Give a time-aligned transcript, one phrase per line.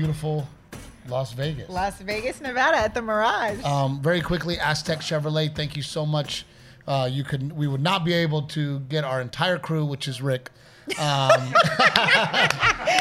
[0.00, 0.48] beautiful
[1.08, 1.68] Las Vegas.
[1.68, 3.62] Las Vegas, Nevada, at the Mirage.
[3.62, 5.54] Um, very quickly, Aztec Chevrolet.
[5.54, 6.46] Thank you so much.
[6.88, 10.22] Uh, you could we would not be able to get our entire crew, which is
[10.22, 10.50] Rick,
[10.98, 11.52] um,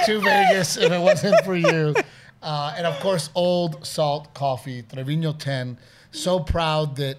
[0.05, 1.95] to Vegas if it wasn't for you.
[2.43, 5.77] Uh, and of course, Old Salt Coffee, Trevino 10.
[6.11, 7.17] So proud that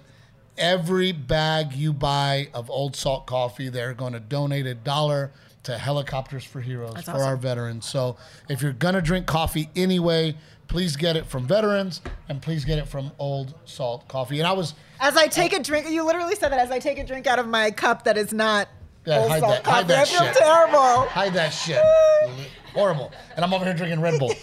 [0.58, 5.32] every bag you buy of Old Salt Coffee, they're going to donate a dollar
[5.64, 7.26] to Helicopters for Heroes That's for awesome.
[7.26, 7.86] our veterans.
[7.86, 8.16] So
[8.48, 10.36] if you're going to drink coffee anyway,
[10.68, 14.38] please get it from veterans and please get it from Old Salt Coffee.
[14.38, 16.98] And I was as I take a drink, you literally said that as I take
[16.98, 18.68] a drink out of my cup that is not
[19.04, 19.88] Yeah, Old hide Salt that- hide coffee.
[19.88, 20.36] that I feel shit.
[20.36, 21.06] terrible.
[21.08, 21.82] hide that shit.
[22.74, 23.12] Horrible.
[23.34, 24.32] And I'm over here drinking Red Bull.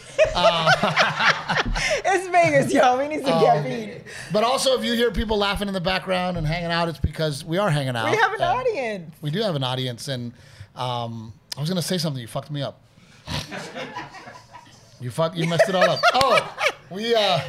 [2.09, 2.97] It's Vegas, y'all.
[2.97, 4.01] We need some Um, caffeine.
[4.31, 7.43] But also, if you hear people laughing in the background and hanging out, it's because
[7.45, 8.11] we are hanging out.
[8.11, 9.15] We have an audience.
[9.21, 10.33] We do have an audience, and
[10.77, 12.21] um, I was gonna say something.
[12.21, 12.81] You fucked me up.
[15.01, 15.35] you fuck.
[15.35, 15.99] You messed it all up.
[16.13, 16.55] Oh,
[16.91, 17.39] we uh,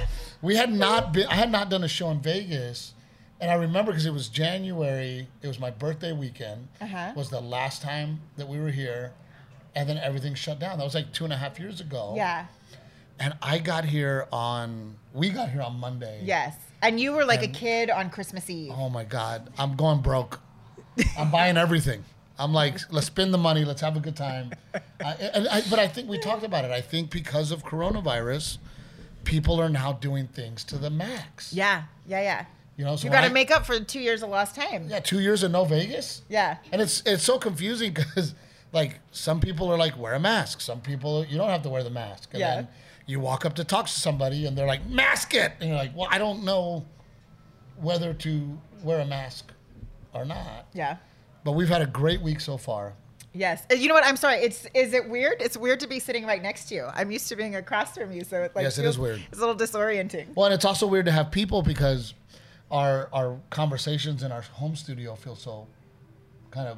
[0.43, 1.27] we had not been.
[1.29, 2.95] I had not done a show in Vegas,
[3.41, 5.29] and I remember because it was January.
[5.43, 6.69] It was my birthday weekend.
[6.81, 7.13] Uh-huh.
[7.15, 9.13] Was the last time that we were here,
[9.75, 10.79] and then everything shut down.
[10.79, 12.15] That was like two and a half years ago.
[12.17, 12.47] Yeah.
[13.21, 14.97] And I got here on.
[15.13, 16.21] We got here on Monday.
[16.25, 16.57] Yes.
[16.81, 18.73] And you were like a kid on Christmas Eve.
[18.75, 20.41] Oh my God, I'm going broke.
[21.19, 22.05] I'm buying everything.
[22.39, 24.53] I'm like, let's spend the money, let's have a good time.
[25.05, 26.71] I, and I, but I think we talked about it.
[26.71, 28.59] I think because of coronavirus,
[29.25, 31.53] people are now doing things to the max.
[31.53, 31.85] Yeah.
[32.07, 32.21] Yeah.
[32.21, 32.45] Yeah.
[32.77, 34.87] You know, so You got to make up for two years of lost time.
[34.89, 36.23] yeah, two years of no Vegas.
[36.29, 36.59] Yeah.
[36.71, 38.35] And it's it's so confusing because
[38.73, 40.61] like some people are like wear a mask.
[40.61, 42.29] Some people you don't have to wear the mask.
[42.33, 42.55] And Yeah.
[42.55, 42.69] then
[43.07, 45.97] you walk up to talk to somebody and they're like mask it, and you're like,
[45.97, 46.85] well, I don't know
[47.81, 49.51] whether to wear a mask
[50.15, 50.67] or not.
[50.73, 50.99] Yeah.
[51.49, 52.93] But we've had a great week so far.
[53.33, 53.63] Yes.
[53.71, 54.05] Uh, You know what?
[54.05, 54.37] I'm sorry.
[54.41, 55.41] It's is it weird?
[55.41, 56.87] It's weird to be sitting right next to you.
[56.93, 59.23] I'm used to being across from you, so it like Yes, it feels- is weird.
[59.33, 60.27] It's a little disorienting.
[60.35, 62.13] Well, and it's also weird to have people because
[62.71, 65.67] our our conversations in our home studio feel so
[66.51, 66.77] kind of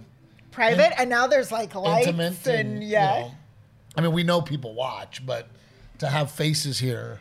[0.53, 3.06] Private, and now there's like lights intimate and, you yeah.
[3.22, 3.32] know,
[3.97, 5.48] I mean, we know people watch, but
[5.98, 7.19] to have faces here,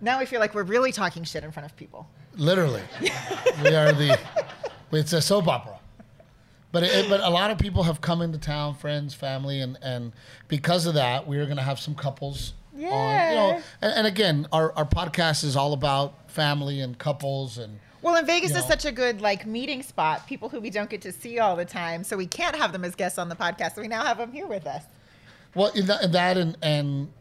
[0.00, 2.08] Now we feel like we're really talking shit in front of people.
[2.34, 2.82] literally,
[3.62, 4.18] we are the.
[4.90, 5.76] It's a soap opera.
[6.72, 10.12] But it, but a lot of people have come into town, friends, family, and and
[10.48, 12.52] because of that, we are going to have some couples.
[12.72, 17.58] On, you know, and, and again, our, our podcast is all about family and couples
[17.58, 20.26] and Well, and Vegas You is such a good like meeting spot.
[20.26, 22.84] People who we don't get to see all the time, so we can't have them
[22.84, 23.74] as guests on the podcast.
[23.74, 24.84] So we now have them here with us.
[25.54, 27.12] Well, in that, in that and, and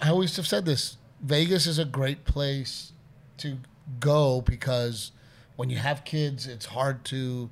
[0.00, 2.92] I always have said this Vegas is a great place
[3.38, 3.58] to
[3.98, 5.12] go because
[5.56, 7.50] when you have kids, it's hard to,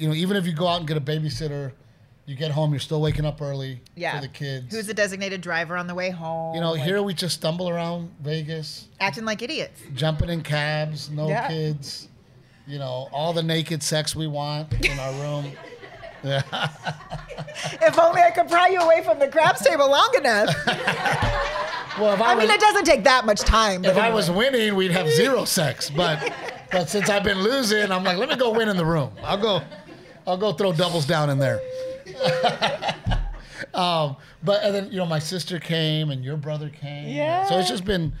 [0.00, 1.72] you know, even if you go out and get a babysitter,
[2.26, 4.14] you get home, you're still waking up early Yeah.
[4.16, 4.74] for the kids.
[4.74, 6.54] Who's the designated driver on the way home?
[6.54, 9.80] you know, like, here we just stumble around Vegas, acting like idiots.
[9.94, 11.48] jumping in cabs, no Yeah.
[11.48, 12.08] kids,
[12.66, 15.52] you know, all the naked sex we want in our room.
[16.22, 16.42] Yeah.
[17.82, 20.48] If only I could pry you away from the craps table long enough.
[21.98, 23.84] Well, if I, I mean, it doesn't take that much time.
[23.84, 25.90] if but I was winning, we'd have zero sex.
[25.90, 26.32] But
[26.70, 29.10] but since I've been losing, I'm like, let me go win in the room.
[29.22, 29.60] I'll go,
[30.26, 31.60] I'll go throw doubles down in there.
[33.74, 37.08] um, but and then you know my sister came and your brother came.
[37.08, 37.46] Yeah.
[37.46, 38.12] So it's just been,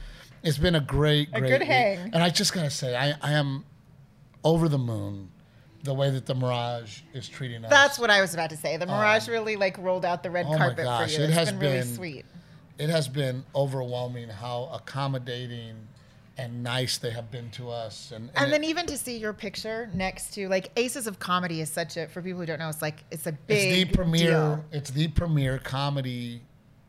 [0.42, 1.68] it's been a great, A great good week.
[1.68, 1.98] hang.
[2.12, 3.64] And I just gotta say, I I am
[4.44, 5.30] over the moon,
[5.84, 7.70] the way that the Mirage is treating us.
[7.70, 8.76] That's what I was about to say.
[8.76, 11.24] The Mirage really like rolled out the red oh my carpet gosh, for you.
[11.24, 12.24] it It's has been, really sweet.
[12.78, 15.76] it has been overwhelming how accommodating
[16.40, 18.12] and nice they have been to us.
[18.14, 21.60] And, And it- then even to see your picture next to like Aces of Comedy
[21.60, 23.96] is such a for people who don't know, it's like it's a big it's the
[23.96, 24.30] premier.
[24.30, 24.64] deal.
[24.72, 26.40] It's the premier comedy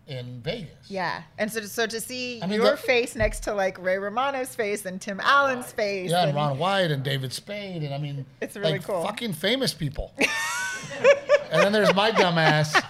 [0.07, 0.89] in Vegas.
[0.89, 4.53] Yeah, and so so to see I mean, your face next to like Ray Romano's
[4.56, 7.98] face and Tim Allen's face, Yeah, and and- Ron White and David Spade, and I
[7.98, 9.03] mean, It's really like, cool.
[9.03, 10.13] Fucking famous people.
[11.51, 12.81] and then there's my dumbass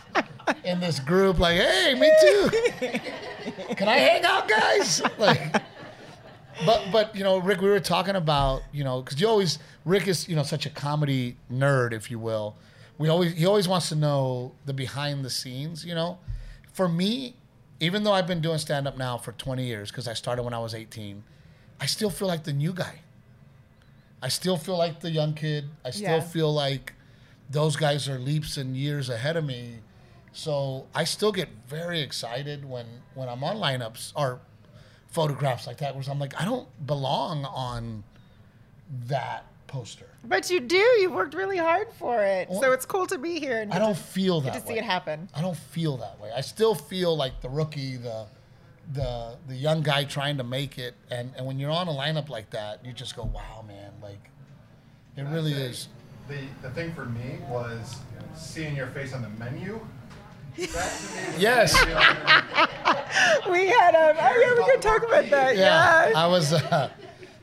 [0.63, 2.50] in this group, like, hey, me too.
[3.75, 5.02] Can I hang out, guys?
[5.18, 5.62] Like,
[6.65, 10.07] but but you know, Rick, we were talking about you know, because you always Rick
[10.07, 12.56] is you know such a comedy nerd, if you will.
[12.98, 15.86] We always he always wants to know the behind the scenes.
[15.86, 16.19] You know,
[16.74, 17.36] for me,
[17.80, 20.53] even though I've been doing stand up now for 20 years because I started when
[20.53, 21.24] I was 18,
[21.80, 23.00] I still feel like the new guy.
[24.21, 25.65] I still feel like the young kid.
[25.83, 26.19] I still Yeah.
[26.21, 26.94] feel like
[27.50, 29.80] those guys are leaps and years ahead of me.
[30.31, 34.39] So I still get very excited when when I'm on lineups or
[35.12, 38.04] photographs like that, where I'm like, I don't belong on
[39.08, 40.06] that poster.
[40.25, 40.75] but you do.
[40.75, 43.96] You worked really hard for it, so it's cool to be here and I don't
[43.96, 45.30] to, feel that to see it happen.
[45.34, 46.30] I don't feel that way.
[46.36, 48.25] I still feel like the rookie, the
[48.94, 52.28] the the young guy trying to make it, and and when you're on a lineup
[52.30, 54.30] like that, you just go, wow, man, like
[55.16, 55.88] it really is.
[56.28, 57.98] The the thing for me was
[58.36, 59.80] seeing your face on the menu.
[61.38, 61.74] Yes.
[63.50, 64.15] We had um.
[64.19, 65.56] Oh yeah, we could talk about that.
[65.57, 66.13] Yeah, Yeah.
[66.15, 66.53] I was.
[66.53, 66.89] Uh,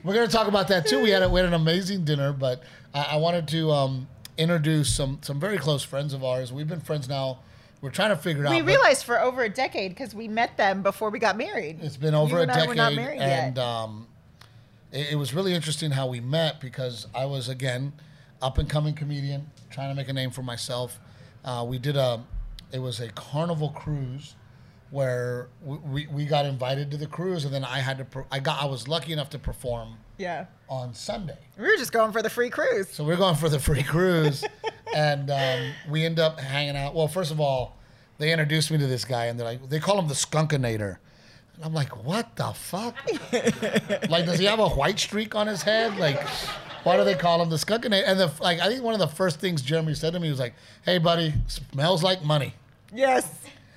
[0.03, 1.01] we're gonna talk about that too.
[1.01, 2.63] We had a, we had an amazing dinner, but
[2.95, 4.09] I, I wanted to um,
[4.39, 6.53] introduce some some very close friends of ours.
[6.53, 7.41] We've been friends now.
[7.83, 8.53] We're trying to figure it out.
[8.55, 11.79] we realized for over a decade because we met them before we got married.
[11.83, 13.65] It's been over You a and I decade, were not married and yet.
[13.65, 14.07] um,
[14.91, 17.93] it, it was really interesting how we met because I was again
[18.41, 20.99] up and coming comedian, trying to make a name for myself.
[21.45, 22.21] Uh, we did a,
[22.73, 24.35] it was a carnival cruise
[24.91, 28.27] where we, we, we got invited to the cruise, and then I had to, per-
[28.31, 30.47] I got, I was lucky enough to perform yeah.
[30.69, 31.37] on Sunday.
[31.59, 32.89] We were just going for the free cruise.
[32.89, 34.45] So we're going for the free cruise,
[34.95, 36.95] and um, we end up hanging out.
[36.95, 37.77] Well, first of all,
[38.19, 40.99] they introduced me to this guy, and they're like, they call him the Skunkinator.
[41.55, 42.97] And I'm like, what the fuck?
[44.09, 45.97] like, does he have a white streak on his head?
[45.99, 46.27] Like,
[46.85, 48.05] why do they call him the Skunkinator?
[48.07, 50.39] And the like, I think one of the first things Jeremy said to me was
[50.39, 50.55] like,
[50.85, 52.55] "Hey, buddy, smells like money."
[52.93, 53.29] Yes.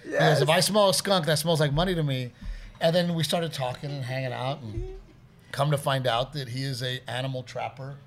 [0.03, 0.41] Because Yes.
[0.41, 2.31] if I smell a skunk, that smells like money to me.
[2.79, 4.95] And then we started talking and hanging out, and
[5.51, 7.97] come to find out that he is a animal trapper.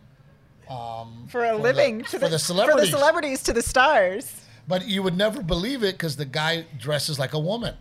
[0.68, 2.86] Um, for a the- living to for the, the celebrities.
[2.88, 4.40] For the celebrities to the stars.
[4.66, 7.76] But you would never believe it because the guy dresses like a woman.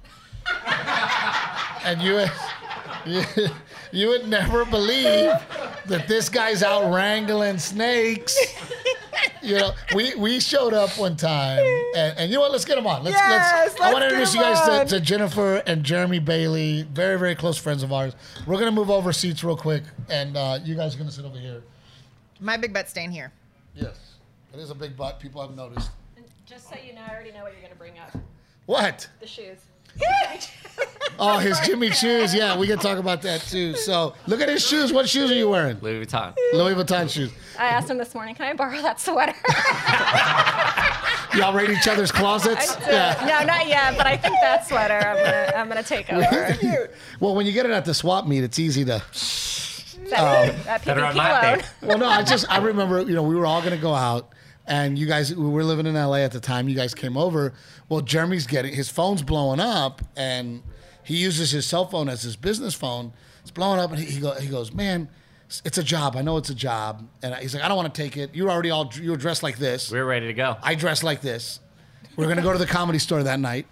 [1.86, 2.26] and you
[3.06, 3.24] you,
[3.92, 5.32] you would never believe
[5.86, 8.38] that this guy's out wrangling snakes.
[9.42, 11.60] You know, we, we showed up one time,
[11.98, 12.52] and, and you know what?
[12.54, 13.04] Let's get them on.
[13.04, 16.84] Let's, Yes, I let's want to introduce you guys to, to Jennifer and Jeremy Bailey,
[16.84, 18.16] very, very close friends of ours.
[18.48, 21.14] We're going to move over seats real quick, and uh, you guys are going to
[21.16, 21.62] sit over here.
[22.40, 23.34] My big butt staying here.
[23.76, 24.16] Yes.
[24.54, 25.20] It is a big butt.
[25.20, 25.90] People have noticed.
[26.46, 28.16] Just so you know, I already know what you're gonna bring up.
[28.66, 29.08] What?
[29.20, 29.58] The shoes.
[31.20, 32.34] Oh, his Jimmy Choos.
[32.36, 33.76] Yeah, we can talk about that too.
[33.76, 34.92] So look at his shoes.
[34.92, 35.78] What shoes are you wearing?
[35.80, 36.34] Louis Vuitton.
[36.54, 37.32] Louis Vuitton shoes.
[37.58, 39.34] I asked him this morning, can I borrow that sweater?
[41.40, 42.76] Y'all raid each other's closets?
[42.78, 46.90] Uh, no, not yet, but I think that sweater I'm gonna I'm gonna take over.
[47.20, 49.02] Well, when you get it at the swap meet, it's easy to.
[50.10, 51.60] That, that Better PPP on my loan.
[51.60, 51.70] thing.
[51.90, 54.30] Well, no, I just I remember you know we were all gonna go out,
[54.66, 56.70] and you guys we were living in LA at the time.
[56.70, 57.54] You guys came over.
[57.90, 60.64] Well, Jeremy's getting his phone's blowing up, and
[61.04, 63.14] he uses his cell phone as his business phone.
[63.42, 65.10] It's blowing up, and he, he, go, he goes, "Man,
[65.66, 66.16] it's a job.
[66.16, 68.34] I know it's a job." And he's like, "I don't want to take it.
[68.34, 70.58] You're already all you were dressed like this." We were ready to go.
[70.62, 71.60] I dress like this.
[72.16, 73.68] We're gonna go to the comedy store that night,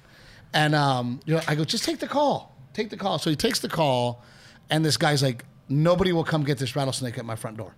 [0.54, 3.18] and um, you know, I go, just take the call, take the call.
[3.20, 4.24] So he takes the call,
[4.70, 7.76] and this guy's like, nobody will come get this rattlesnake at my front door.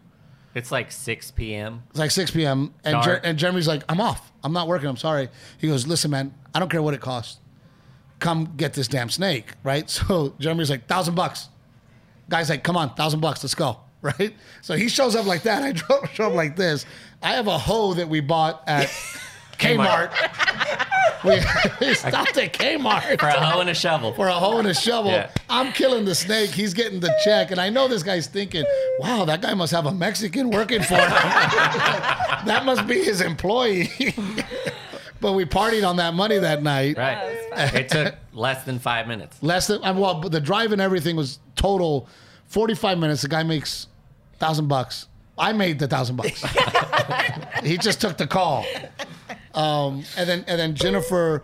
[0.55, 1.83] It's like 6 p.m.
[1.89, 2.73] It's like 6 p.m.
[2.83, 3.21] and Jer- Dark.
[3.25, 4.31] and Jeremy's like, I'm off.
[4.44, 4.88] I'm not working.
[4.88, 5.29] I'm sorry.
[5.57, 7.39] He goes, listen, man, I don't care what it costs.
[8.19, 9.89] Come get this damn snake, right?
[10.07, 11.50] So Jeremy's like, thousand bucks.
[12.29, 14.33] Guy's like, come on, thousand bucks, let's go, right?
[14.61, 15.63] So he shows up like that.
[15.63, 16.85] I drove, show up like this.
[17.21, 18.88] I have a hoe that we bought at
[19.57, 20.11] Kmart.
[21.23, 21.31] We,
[21.87, 24.13] we stopped at Kmart For a hoe and a shovel.
[24.13, 25.11] for a hoe and a shovel.
[25.11, 25.29] Yeah.
[25.49, 26.49] I'm killing the snake.
[26.49, 27.51] He's getting the check.
[27.51, 28.65] And I know this guy's thinking,
[28.99, 31.09] wow, that guy must have a Mexican working for him.
[31.09, 33.89] that must be his employee.
[35.21, 36.98] but we partied on that money that night.
[36.98, 37.39] Right.
[37.55, 39.38] It took less than five minutes.
[39.41, 42.07] Less than, I'm- well, but the drive and everything was total
[42.48, 43.21] 45 minutes.
[43.21, 43.88] The guy makes
[44.39, 45.07] thousand bucks.
[45.38, 46.43] I made the thousand bucks.
[47.63, 48.65] he just took the call.
[49.53, 51.43] Um, and then and then Jennifer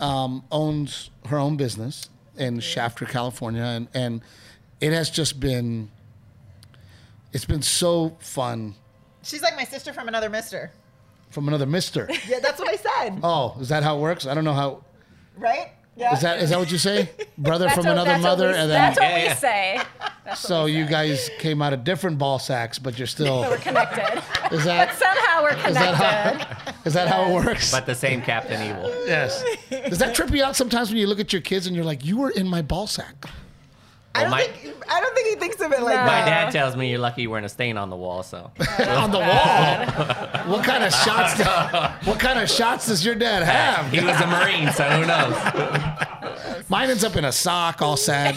[0.00, 4.20] um, owns her own business in Shafter, California, and and
[4.80, 5.90] it has just been
[7.32, 8.74] it's been so fun
[9.22, 10.70] She's like my sister from another mister.
[11.30, 12.08] from another Mister.
[12.26, 13.20] Yeah, that's what I said.
[13.22, 14.26] Oh, is that how it works?
[14.26, 14.84] I don't know how.
[15.36, 15.72] Right?
[15.98, 16.12] Yeah.
[16.14, 17.10] Is that is that what you say?
[17.38, 19.34] Brother from what- another mother, we- and then that's what Yeah, we yeah.
[19.34, 19.80] say.
[20.24, 20.90] That's so we you say.
[20.90, 23.40] guys came out of different ball sacks, but you're still.
[23.40, 24.18] We're connected.
[24.54, 26.46] Is but that somehow we're is that connected.
[26.74, 27.70] how is that how it works?
[27.72, 28.90] But the same Captain Evil.
[29.06, 29.42] yes.
[29.70, 32.04] Does that trip you out sometimes when you look at your kids and you're like,
[32.04, 33.24] you were in my ball sack?
[34.18, 36.04] I don't my- think I don't think he thinks of it like No.
[36.04, 38.38] My dad tells me you're lucky you weren't a stain on the wall, so.
[38.78, 40.46] on the wall.
[40.52, 41.36] what kind of shots?
[41.36, 43.90] do- what kind of shots does your dad have?
[43.92, 45.34] He was a Marine, so who knows?
[46.70, 48.34] Mine ends up in a sock, all sad.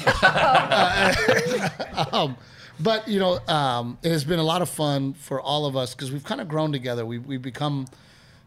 [2.14, 2.38] um,
[2.80, 5.94] but you know, um, it has been a lot of fun for all of us
[5.94, 7.06] because we've kind of grown together.
[7.06, 7.88] We we've become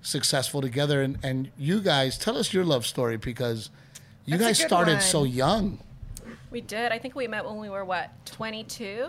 [0.03, 3.71] successful together, and and you guys tell us your love story because
[4.25, 5.01] you That's guys started one.
[5.03, 5.79] so young.
[6.55, 6.93] We did.
[6.93, 9.09] I think we met when we were what, 22?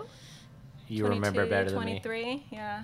[0.88, 2.00] You remember 22, better than me.
[2.00, 2.82] 23, yeah.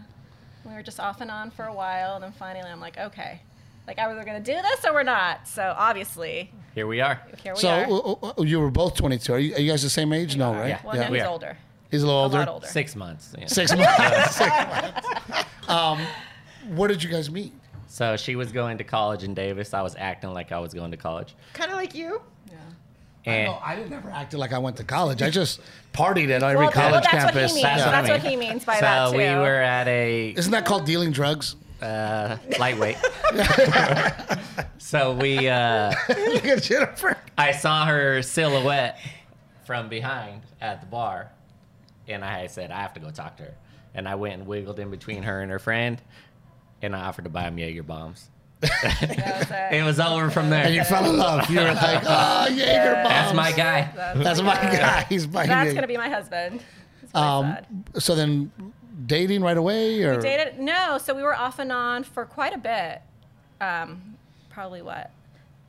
[0.64, 3.40] We were just off and on for a while, and then finally I'm like, okay,
[3.88, 5.48] Like, are we going to do this or we're not?
[5.48, 7.20] So obviously, Here we are.
[7.42, 7.86] here we So are.
[8.24, 9.32] uh, uh, you were both 22.
[9.32, 10.36] Are you, are you guys the same age?
[10.36, 10.68] No, right?
[10.68, 10.80] Yeah.
[10.84, 11.56] Well, no, we he's older.
[11.90, 12.38] He's a little A older.
[12.38, 12.66] lot older.
[12.68, 13.34] Six months.
[13.36, 13.46] yeah.
[13.48, 14.36] Six months.
[14.36, 15.68] Six months.
[15.68, 15.98] Um,
[16.76, 17.52] where did you guys meet?
[17.88, 19.74] So she was going to college in Davis.
[19.74, 21.34] I was acting like I was going to college.
[21.52, 22.22] Kind of like you.
[23.24, 25.22] And I didn't never acted like I went to college.
[25.22, 25.60] I just
[25.92, 27.34] partied at every Well, well, college that's campus.
[27.34, 27.62] what he means.
[27.62, 29.16] That's what I That's what he means by so that too.
[29.18, 31.54] we were at a Isn't that called dealing drugs?
[31.80, 32.96] uh, lightweight.
[34.78, 37.16] so we, uh, Look at Jennifer.
[37.36, 38.98] I saw her silhouette
[39.66, 41.30] from behind at the bar,
[42.08, 43.54] and I said I have to go talk to her.
[43.94, 46.00] And I went and wiggled in between her and her friend,
[46.82, 48.28] and I offered to buy them Jaeger bombs.
[48.82, 49.74] That was it.
[49.80, 50.64] It was over from there.
[50.64, 51.50] And you fell in love.
[51.50, 53.08] You were like, oh, Jaeger bombs.
[53.08, 53.90] That's my guy.
[54.16, 55.06] That's my guy.
[55.08, 55.74] He's my That's Jaeger.
[55.74, 56.62] gonna be my husband.
[57.14, 57.56] Um,
[57.98, 58.50] so then,
[59.06, 60.58] dating right away, or Dated?
[60.58, 60.98] No.
[60.98, 63.02] So we were off and on for quite a bit.
[63.60, 64.16] Um,
[64.50, 65.10] probably what,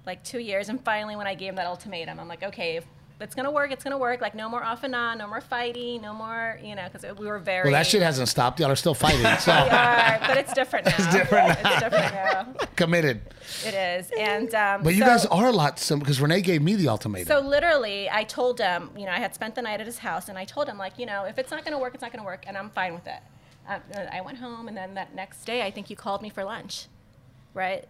[0.05, 0.69] like two years.
[0.69, 2.85] And finally, when I gave him that ultimatum, I'm like, okay, if
[3.19, 4.21] it's gonna work, it's gonna work.
[4.21, 7.25] Like no more off and on, no more fighting, no more, you know, because we
[7.27, 7.63] were very.
[7.63, 8.59] well, that shit hasn't stopped.
[8.59, 9.25] Y'all are still fighting.
[9.39, 9.51] So.
[9.51, 10.95] We are, but it's different now.
[10.97, 11.71] It's different now.
[11.71, 12.43] It's different now.
[12.75, 13.21] committed.
[13.65, 16.61] It is, and um, But you so- guys are a lot similar because Renee gave
[16.61, 17.27] me the ultimatum.
[17.27, 20.29] So literally, I told him, you know, I had spent the night at his house,
[20.29, 22.11] and I told him, like, you know, if it's not going to work, it's not
[22.11, 23.19] going to work, and I'm fine with it.
[23.67, 26.43] Um, I went home, and then that next day, I think you called me for
[26.43, 26.87] lunch,
[27.53, 27.87] right?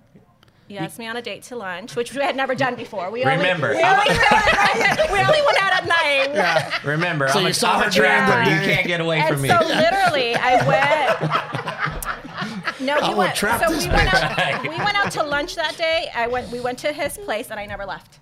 [0.74, 3.12] You asked me on a date to lunch, which we had never done before.
[3.12, 4.10] We Remember, only, we, only,
[5.14, 6.32] we only went out at night.
[6.34, 6.80] Yeah.
[6.84, 8.50] Remember, So I'm, you a, saw I'm her a trapper.
[8.50, 9.50] You can't get away And from me.
[9.50, 10.66] so literally, I
[12.72, 12.82] went.
[12.82, 13.38] No, I we went.
[13.38, 14.62] So we went out.
[14.64, 16.10] We went out to lunch that day.
[16.16, 16.52] I went.
[16.52, 18.18] We went to his place, and I never left.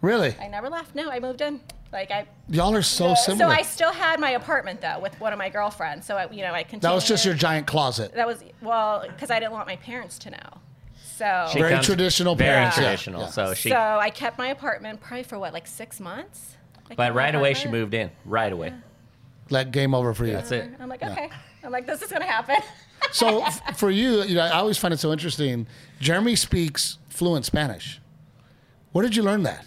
[0.00, 0.94] really, I never left.
[0.94, 1.60] No, I moved in.
[1.92, 2.28] Like I.
[2.48, 3.52] y'all are so similar.
[3.52, 6.06] So I still had my apartment though with one of my girlfriends.
[6.06, 6.82] So I, you know, I continued.
[6.82, 8.12] that was just your giant closet.
[8.14, 10.60] That was well because I didn't want my parents to know.
[11.18, 11.48] So.
[11.52, 13.20] She Very comes- traditional Very parents, yeah, traditional.
[13.22, 13.26] yeah.
[13.30, 16.56] So she, so I kept my apartment probably for what, like six months.
[16.90, 17.80] I but my right away she apartment.
[17.82, 18.10] moved in.
[18.24, 18.72] Right away.
[19.50, 20.32] Like game over for you.
[20.32, 20.70] That's it.
[20.78, 21.28] I'm like, okay.
[21.64, 22.56] I'm like, this is gonna happen.
[23.12, 25.66] So f- for you, you know, I always find it so interesting.
[26.00, 28.00] Jeremy speaks fluent Spanish.
[28.92, 29.64] Where did you learn that?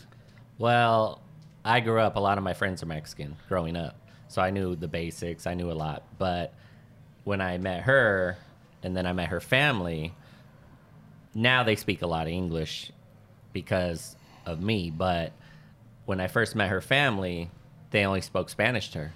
[0.57, 1.21] Well,
[1.63, 2.17] I grew up.
[2.17, 3.95] A lot of my friends are Mexican growing up,
[4.27, 5.47] so I knew the basics.
[5.47, 6.03] I knew a lot.
[6.19, 6.53] But
[7.23, 8.37] when I met her,
[8.83, 10.13] and then I met her family,
[11.33, 12.91] now they speak a lot of English
[13.53, 14.89] because of me.
[14.91, 15.31] But
[16.05, 17.49] when I first met her family,
[17.91, 19.11] they only spoke Spanish to her.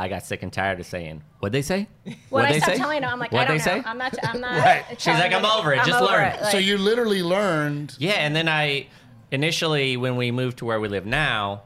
[0.00, 1.88] I got sick and tired of saying, "What'd they say?
[2.04, 2.78] When What'd I they stopped say?
[2.78, 3.82] telling her, I'm like, What'd I don't they know.
[3.82, 4.14] say?" I'm not.
[4.22, 4.58] I'm not.
[4.64, 4.84] Right.
[4.90, 5.78] She's telling like, "I'm over it.
[5.84, 6.44] Just over learn." it.
[6.52, 7.96] so you literally learned.
[7.98, 8.86] Yeah, and then I
[9.32, 11.62] initially when we moved to where we live now,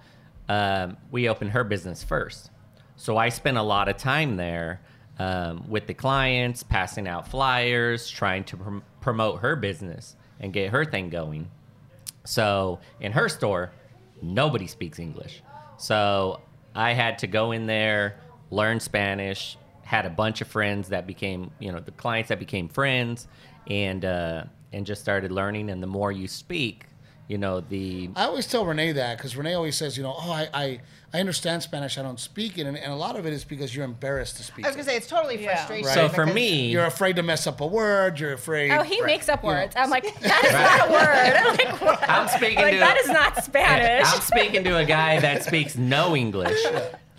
[0.48, 2.50] um, we opened her business first.
[2.96, 4.80] So I spent a lot of time there
[5.18, 10.70] um, with the clients, passing out flyers, trying to prom- promote her business and get
[10.70, 11.50] her thing going.
[12.24, 13.72] So in her store,
[14.22, 15.42] nobody speaks English.
[15.76, 16.40] So
[16.74, 18.16] I had to go in there,
[18.50, 22.68] learn Spanish, had a bunch of friends that became, you know, the clients that became
[22.68, 23.28] friends,
[23.68, 25.68] and uh, and just started learning.
[25.68, 26.86] And the more you speak,
[27.28, 30.30] you know, the I always tell Renee that because Renee always says, you know, oh,
[30.32, 30.80] I, I,
[31.14, 33.74] I understand Spanish, I don't speak it, and, and a lot of it is because
[33.74, 34.64] you're embarrassed to speak.
[34.66, 35.54] I was gonna say it's totally Yeah.
[35.56, 35.86] frustration.
[35.86, 35.94] Right.
[35.94, 38.18] so for me, You're afraid to mess up a word.
[38.20, 38.70] You're afraid.
[38.72, 39.54] Oh, he makes up You know.
[39.56, 39.74] words.
[39.76, 41.36] I'm like, that is not a word.
[41.36, 42.10] I'm like, what?
[42.10, 44.06] I'm speaking like to that is not Spanish.
[44.06, 46.58] I'm speaking to a guy that speaks no English,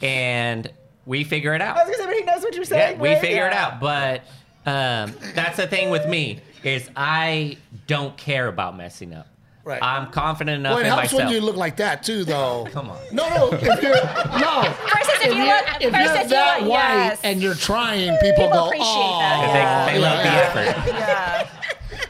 [0.01, 0.69] and
[1.05, 1.77] we figure it out.
[1.77, 2.99] I was gonna say, but he knows what you're Yeah, saying.
[2.99, 3.21] we right?
[3.21, 3.79] figure it out.
[3.79, 4.21] But
[4.65, 7.57] um, that's the thing with me is I
[7.87, 9.27] don't care about messing up.
[9.65, 9.81] Right.
[9.81, 11.23] I'm confident enough Well, it in helps myself.
[11.23, 12.67] when you look like that too, though.
[12.71, 12.97] Come on.
[13.13, 13.49] No, no.
[13.53, 14.63] If you're no.
[14.93, 17.21] Versus if you you're, look- if you're if you that look- white yes.
[17.23, 20.75] and you're trying, people, People go, appreciate oh, that, They, they love the effort.
[20.87, 21.47] yeah.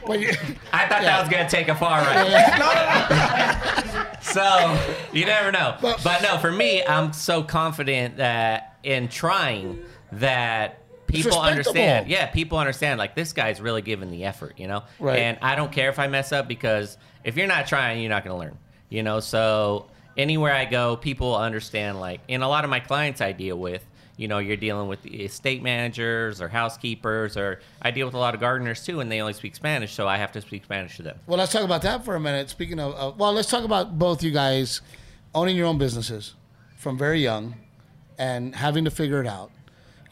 [0.04, 0.30] Well, you-
[0.72, 1.04] I thought Yeah.
[1.04, 2.26] that was gonna take a far right.
[4.20, 4.76] so
[5.12, 5.76] you never know.
[5.80, 9.78] But- But, no, for me, I'm so confident that in trying
[10.12, 10.80] that
[11.14, 12.08] people understand.
[12.08, 12.98] Yeah, people understand.
[12.98, 14.84] Like this guy's really giving the effort, you know.
[14.98, 15.18] Right.
[15.18, 18.24] And I don't care if I mess up because if you're not trying, you're not
[18.24, 18.58] gonna learn.
[18.88, 19.20] You know.
[19.20, 22.00] So anywhere I go, people understand.
[22.00, 23.84] Like in a lot of my clients I deal with.
[24.16, 28.18] You know, you're dealing with the estate managers or housekeepers, or I deal with a
[28.18, 30.94] lot of gardeners too, and they only speak Spanish, so I have to speak Spanish
[30.98, 31.18] to them.
[31.26, 32.48] Well, let's talk about that for a minute.
[32.48, 34.82] Speaking of, uh, well, let's talk about both you guys
[35.34, 36.34] owning your own businesses
[36.76, 37.56] from very young
[38.16, 39.50] and having to figure it out.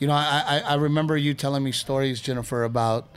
[0.02, 3.09] You know, I, I, I remember you telling me stories, Jennifer, about,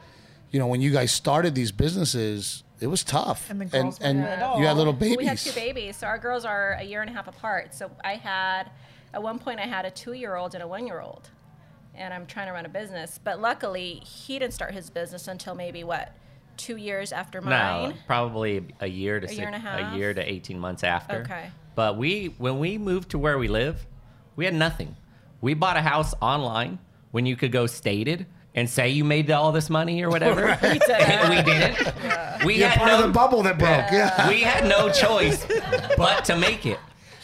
[0.51, 3.49] you know, when you guys started these businesses, it was tough.
[3.49, 5.17] And the girls and, weren't you had little babies.
[5.17, 7.73] We had two babies, so our girls are a year and a half apart.
[7.73, 8.69] So I had,
[9.15, 11.27] at one point, I had a two-year-old and a one-year-old,
[11.95, 13.19] and I'm trying to run a business.
[13.23, 16.15] But luckily, he didn't start his business until maybe what,
[16.55, 17.49] two years after mine.
[17.49, 17.97] No, mine.
[18.05, 19.91] probably a year to A six, year and a half?
[19.91, 21.21] a year to eighteen months after.
[21.21, 21.49] Okay.
[21.73, 23.87] But we, when we moved to where we live,
[24.35, 24.95] we had nothing.
[25.45, 26.79] We bought a house online
[27.11, 28.25] when you could go stated
[28.55, 30.57] and say you made all this money or whatever.
[30.59, 31.29] We did it.
[31.29, 32.45] we didn't.
[32.45, 33.91] We You're had part no, of the bubble that broke.
[33.91, 34.27] Yeah.
[34.27, 35.45] we had no choice
[35.97, 36.79] but to make it.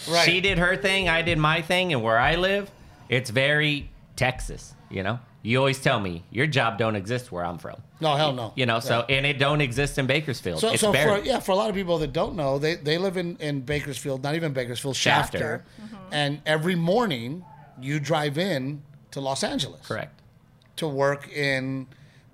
[0.07, 0.23] Right.
[0.23, 2.69] She did her thing, I did my thing, and where I live,
[3.09, 4.75] it's very Texas.
[4.91, 7.81] You know, you always tell me your job don't exist where I'm from.
[8.01, 8.53] No, hell no.
[8.55, 10.59] You know, so and it don't exist in Bakersfield.
[10.59, 12.99] So, it's so for, yeah, for a lot of people that don't know, they, they
[12.99, 15.39] live in, in Bakersfield, not even Bakersfield, Shafter.
[15.39, 15.65] Shafter.
[16.11, 17.45] And every morning
[17.81, 20.21] you drive in to Los Angeles correct.
[20.77, 21.87] to work in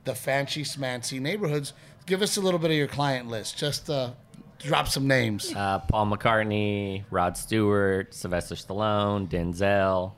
[0.03, 1.73] the fancy smancy neighborhoods.
[2.05, 3.57] Give us a little bit of your client list.
[3.57, 4.11] Just uh,
[4.59, 5.53] drop some names.
[5.53, 10.13] Uh, Paul McCartney, Rod Stewart, Sylvester Stallone, Denzel,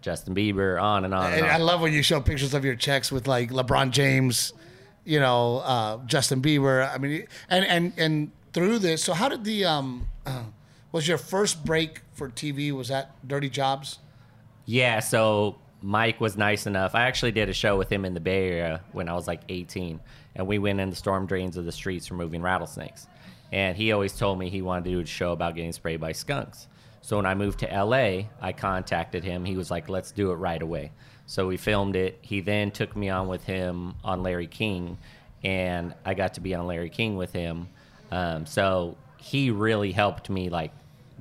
[0.00, 2.74] Justin Bieber, on and on and And I love when you show pictures of your
[2.74, 4.52] checks with like LeBron James,
[5.04, 6.90] you know, uh, Justin Bieber.
[6.92, 10.44] I mean, and and and through this, so how did the um, uh,
[10.92, 12.72] was your first break for TV?
[12.72, 13.98] Was that Dirty Jobs?
[14.66, 16.94] Yeah, so Mike was nice enough.
[16.94, 19.40] I actually did a show with him in the Bay Area when I was like
[19.48, 20.00] 18,
[20.34, 23.06] and we went in the storm drains of the streets removing rattlesnakes.
[23.52, 26.12] And he always told me he wanted to do a show about getting sprayed by
[26.12, 26.68] skunks.
[27.02, 29.44] So when I moved to LA, I contacted him.
[29.44, 30.92] He was like, "Let's do it right away."
[31.26, 32.18] So we filmed it.
[32.20, 34.98] He then took me on with him on Larry King,
[35.42, 37.68] and I got to be on Larry King with him.
[38.12, 40.72] Um, so he really helped me like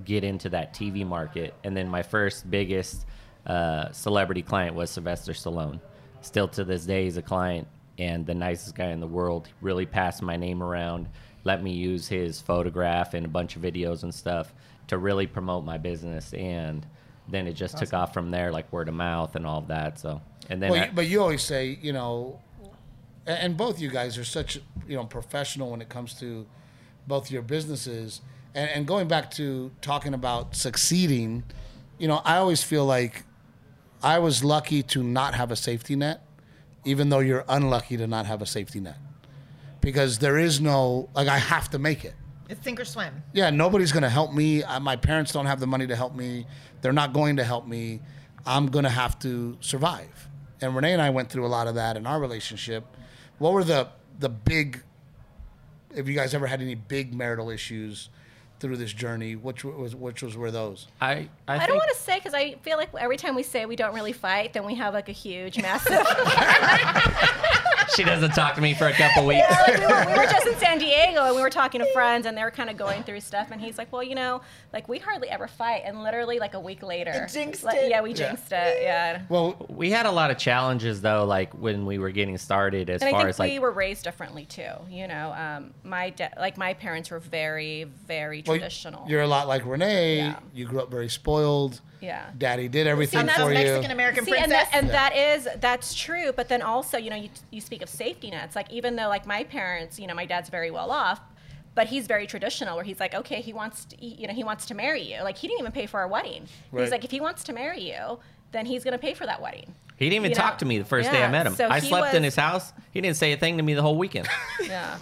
[0.03, 1.53] get into that TV market.
[1.63, 3.05] And then my first biggest
[3.49, 5.81] uh, celebrity client was Sylvester Stallone.
[6.21, 9.47] Still to this day, he's a client and the nicest guy in the world.
[9.47, 11.09] He really passed my name around,
[11.43, 14.53] let me use his photograph and a bunch of videos and stuff
[14.87, 16.33] to really promote my business.
[16.33, 16.85] And
[17.27, 19.99] then it just took off from there, like word of mouth and all of that.
[19.99, 22.39] So, and then Well, I- you, but you always say, you know,
[23.25, 26.45] and both you guys are such, you know, professional when it comes to
[27.07, 28.21] both your businesses.
[28.53, 31.43] And, and going back to talking about succeeding,
[31.97, 33.23] you know, I always feel like
[34.01, 36.21] I was lucky to not have a safety net,
[36.85, 38.97] even though you're unlucky to not have a safety net.
[39.81, 42.13] Because there is no, like, I have to make it.
[42.49, 43.23] It's sink or swim.
[43.33, 44.63] Yeah, nobody's going to help me.
[44.63, 46.47] Uh, my parents don't have the money to help me.
[46.81, 48.01] They're not going to help me.
[48.45, 50.27] I'm going to have to survive.
[50.61, 52.85] And Renee and I went through a lot of that in our relationship.
[53.37, 54.83] What were the the big?
[55.95, 58.09] Have you guys ever had any big marital issues
[58.59, 59.35] through this journey?
[59.35, 60.87] Which was which was were those?
[61.01, 63.43] I, I, I think don't want to say because I feel like every time we
[63.43, 65.91] say we don't really fight, then we have like a huge, massive.
[67.95, 69.45] she doesn't talk to me for a couple weeks.
[69.49, 71.91] Yeah, like we, were, we were just in San Diego and we were talking to
[71.93, 74.41] friends and they were kind of going through stuff and he's like, well, you know,
[74.73, 77.89] like we hardly ever fight and literally like a week later, jinxed like, it.
[77.89, 78.81] Yeah, we jinxed it.
[78.81, 79.21] Yeah.
[79.29, 83.01] Well, We had a lot of challenges though, like when we were getting started, as
[83.01, 84.71] And I far think as like we were raised differently too.
[84.89, 89.05] You know, um, my da- like my parents were very, very well, traditional.
[89.07, 90.17] you're a lot like Renee.
[90.17, 90.39] Yeah.
[90.53, 91.81] You grew up very spoiled.
[92.01, 92.29] Yeah.
[92.37, 93.55] Daddy did everything And that's for you.
[93.55, 94.51] Mexican American See, princess.
[94.51, 96.31] and, that, and that is that's true.
[96.35, 98.55] But then also, you know, you, you speak of safety nets.
[98.55, 101.19] Like even though like my parents, you know, my dad's very well off,
[101.75, 102.75] but he's very traditional.
[102.75, 105.21] Where he's like, okay, he wants to, you know, he wants to marry you.
[105.23, 106.47] Like he didn't even pay for our wedding.
[106.71, 106.83] Right.
[106.83, 108.19] He's like, if he wants to marry you,
[108.51, 109.73] then he's gonna pay for that wedding.
[109.97, 111.55] He didn't even You know, talk to me the first day I met him.
[111.55, 112.71] so I he slept in his house.
[112.91, 114.27] He didn't say a thing to me the whole weekend.
[114.65, 114.97] Yeah.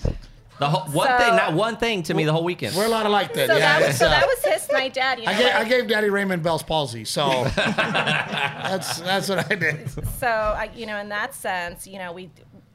[0.60, 2.76] The whole one So- thing, not one thing to me the whole weekend.
[2.76, 3.48] We're a lot alike then.
[3.48, 5.20] So yeah, that was it's, so that was his my dad.
[5.20, 9.56] You know, I gave, I gave Daddy Raymond Bell's palsy, so that's that's what I
[9.56, 9.90] did.
[10.20, 12.30] so I, you know in that sense you know we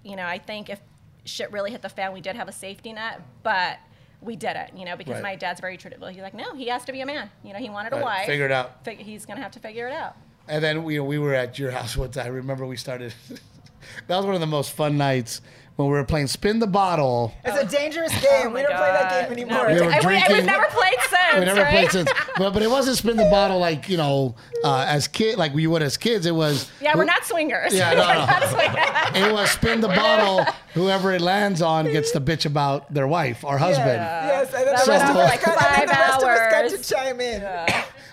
[0.05, 0.81] you know i think if
[1.25, 3.79] shit really hit the fan we did have a safety net but
[4.21, 5.23] we did it, you know because Right.
[5.23, 7.59] my dad's very traditional he's like no he has to be a man you know
[7.59, 8.85] he wanted a wife figure it out.
[8.85, 10.14] Fig- he's gonna have to figure it out
[10.49, 12.27] And then we we were at your house one time.
[12.27, 13.14] I remember we started.
[14.07, 15.40] that was one of the most fun nights
[15.83, 17.33] when we were playing spin the bottle.
[17.45, 18.47] it's a dangerous game.
[18.47, 19.37] Oh we don't play that God.
[19.37, 19.75] game No, anymore.
[19.75, 21.71] We were I- drinking- we've never played since We never right?
[21.71, 25.38] played since, but but it wasn't spin the bottle like you know uh, as kid
[25.38, 26.27] like we would as kids.
[26.27, 28.47] It was yeah we're not swingers Yeah, no, no.
[28.49, 29.29] swingers.
[29.29, 30.45] It was spin the bottle.
[30.75, 33.88] Whoever it lands on gets to bitch about their wife or husband.
[33.99, 35.92] Yes, and then That the rest, went of us, for got, like and then the
[36.01, 37.42] rest of us got to chime in.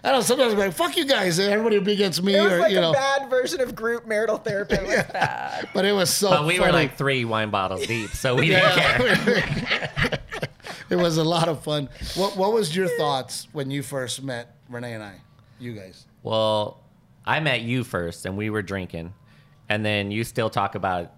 [0.03, 0.21] I don't know.
[0.21, 2.71] Sometimes I'm like, "Fuck you guys," everybody would be against me, It was or like
[2.71, 2.93] you a know.
[2.93, 4.75] bad version of group marital therapy.
[4.75, 6.29] It was But it was so.
[6.29, 10.19] but we were like three wine bottles deep, so we didn't care.
[10.89, 11.89] it was a lot of fun.
[12.15, 15.15] What What was your thoughts when you first met Renee and I?
[15.59, 16.05] You guys.
[16.23, 16.81] Well,
[17.25, 19.13] I met you first, and we were drinking,
[19.67, 21.11] and then you still talk about it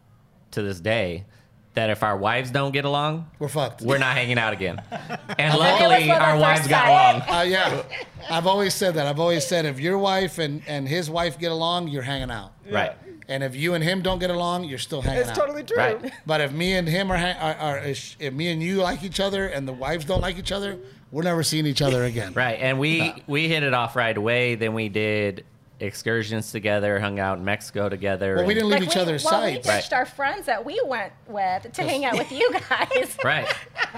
[0.52, 1.26] to this day.
[1.74, 3.82] That if our wives don't get along, We're fucked.
[3.82, 4.82] we're not hanging out again.
[5.40, 7.22] And luckily, our wives got along.
[7.30, 7.84] Uh, yeah,
[8.30, 9.08] I've always said that.
[9.08, 12.52] I've always said if your wife and, and his wife get along, you're hanging out.
[12.70, 12.92] Right.
[13.28, 15.36] And if you and him don't get along, you're still hanging It's out.
[15.36, 15.78] totally true.
[15.78, 16.12] Right.
[16.26, 19.04] But if me and him are, hang- are, are if if me and you like
[19.04, 20.78] each other and the wives don't like each other,
[21.12, 22.34] we're never seeing each other again.
[22.34, 22.60] Right.
[22.60, 24.56] And we we hit it off right away.
[24.56, 25.46] Then we did
[25.82, 28.36] excursions together, hung out in Mexico together.
[28.38, 29.68] Well, we didn't leave Like each we, other's well, we sides.
[29.68, 33.18] ditched our friends that we went with to hang out with you guys.
[33.24, 33.48] Right.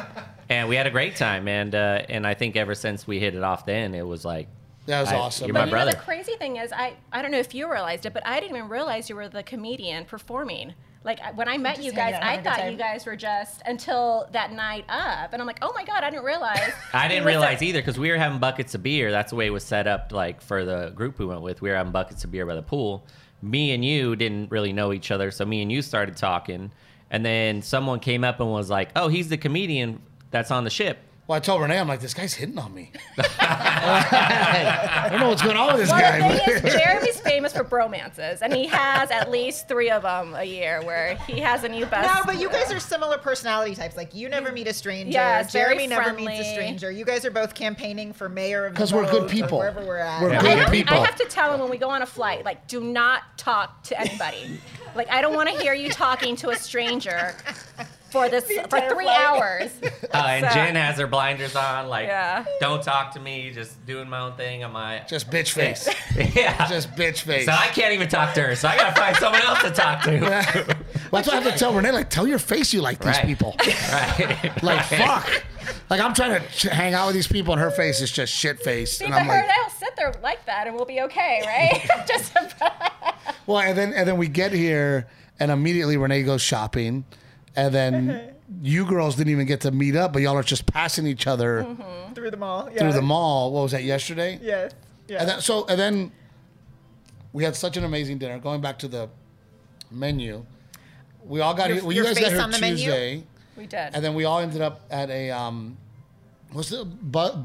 [0.50, 3.36] and we had a great time, and uh, and I think ever since we hit
[3.36, 4.48] it off, then it was like
[4.86, 5.48] That was I- awesome.
[5.48, 5.92] you're But my you brother.
[5.92, 8.40] know the crazy thing is, I I don't know if you realized it, but I
[8.40, 10.74] didn't even realize you were the comedian performing.
[11.06, 12.72] Like when I met you guys, I having a good thought time.
[12.72, 16.10] you guys were just until that night up, and I'm like, oh my god, I
[16.10, 16.72] didn't realize.
[16.94, 19.12] I didn't was a- realize either because we were having buckets of beer.
[19.12, 20.12] That's the way it was set up.
[20.14, 22.62] Like for the group we went with, we were having buckets of beer by the
[22.62, 23.06] pool.
[23.42, 26.72] Me and you didn't really know each other, so me and you started talking,
[27.12, 30.70] and then someone came up and was like, "Oh, he's the comedian that's on the
[30.70, 32.92] ship." Well, I told Renee, I'm like, this guy's hitting on me.
[33.40, 36.34] I don't know what's going on with this Well, guy.
[36.34, 40.34] the thing is, Jeremy's famous for bromances, and he has at least three of them
[40.36, 42.14] a year where he has a new best.
[42.14, 43.96] No, but you guys are similar personality types.
[43.96, 45.12] Like you never meet a stranger.
[45.12, 46.92] Yes, very Jeremy never meets a stranger.
[46.92, 49.60] You guys are both campaigning for mayor of the 'Cause we're good people.
[49.60, 50.22] Wherever we're at.
[50.22, 50.42] We're Yeah.
[50.42, 50.98] Good have, people.
[50.98, 53.84] I have to tell him when we go on a flight, like, do not talk
[53.84, 54.60] to anybody.
[54.96, 57.34] like, I don't want to hear you talking to a stranger
[58.14, 59.72] for this for three hours.
[60.14, 62.46] Uh, and So- Jen has her blinders on, like, Yeah.
[62.60, 65.02] don't talk to me, just doing my own thing on my.
[65.08, 65.90] Just bitch face.
[66.36, 66.68] yeah.
[66.70, 67.46] Just bitch face.
[67.48, 70.04] so I can't even talk to her, so I gotta find someone else to talk
[70.04, 70.78] to.
[71.12, 73.16] Well, that's why I have to tell Renee, like, tell your face you like these
[73.18, 73.26] Right.
[73.26, 73.56] people.
[73.60, 74.64] right.
[74.64, 75.44] Like, fuck.
[75.90, 78.34] Like, I'm trying to ch- hang out with these people, and her face is just
[78.34, 78.98] shit face.
[78.98, 81.88] See, And I'm her, like, they'll sit there like that, and we'll be okay, right?
[82.08, 82.34] Just
[83.46, 85.08] well, and then and then we get here,
[85.40, 87.06] and immediately Renee goes shopping,
[87.56, 91.08] and then you girls didn't even get to meet up, but y'all are just passing
[91.08, 91.66] each other
[92.16, 92.70] through the mall.
[92.72, 92.80] Yeah.
[92.80, 93.52] through the mall.
[93.52, 94.40] What was that yesterday?
[94.42, 94.72] Yes.
[95.08, 95.20] Yeah.
[95.22, 96.12] And then, so and then
[97.34, 98.40] we had such an amazing dinner.
[98.40, 99.10] Going back to the
[99.92, 100.46] menu,
[101.26, 101.84] we all got Your- here.
[101.86, 102.78] Well, your you guys face got here on the menu?
[102.78, 103.24] Tuesday,
[103.58, 103.90] we did.
[103.94, 105.78] and then we all ended up at a um,
[106.52, 106.86] what's it?
[107.12, 107.44] Bu-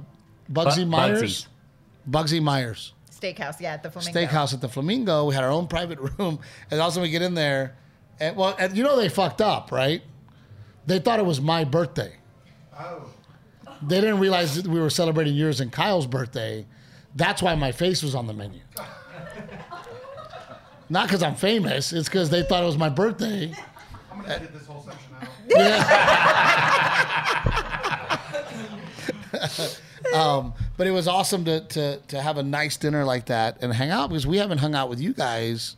[0.53, 1.49] Bugsy Bu- Meyer's.
[2.09, 3.61] Bugsy Meyer's Steakhouse.
[3.61, 4.21] Yeah, at the Flamingo.
[4.21, 5.27] Steakhouse at the Flamingo.
[5.27, 6.39] We had our own private room,
[6.71, 7.77] and also we get in there,
[8.21, 10.03] and well, and you know they fucked up, right?
[10.87, 12.13] They thought it was my birthday.
[12.79, 13.11] Oh.
[13.83, 16.67] They didn't realize that we were celebrating yours and Kyle's birthday.
[17.15, 18.61] That's why my face was on the menu.
[20.91, 21.93] Not because I'm famous.
[21.93, 23.55] It's because they thought it was my birthday.
[24.11, 25.29] I'm gonna edit this whole section out.
[30.15, 33.73] Um, but it was awesome to, to to have a nice dinner like that and
[33.73, 35.77] hang out because we haven't hung out with you guys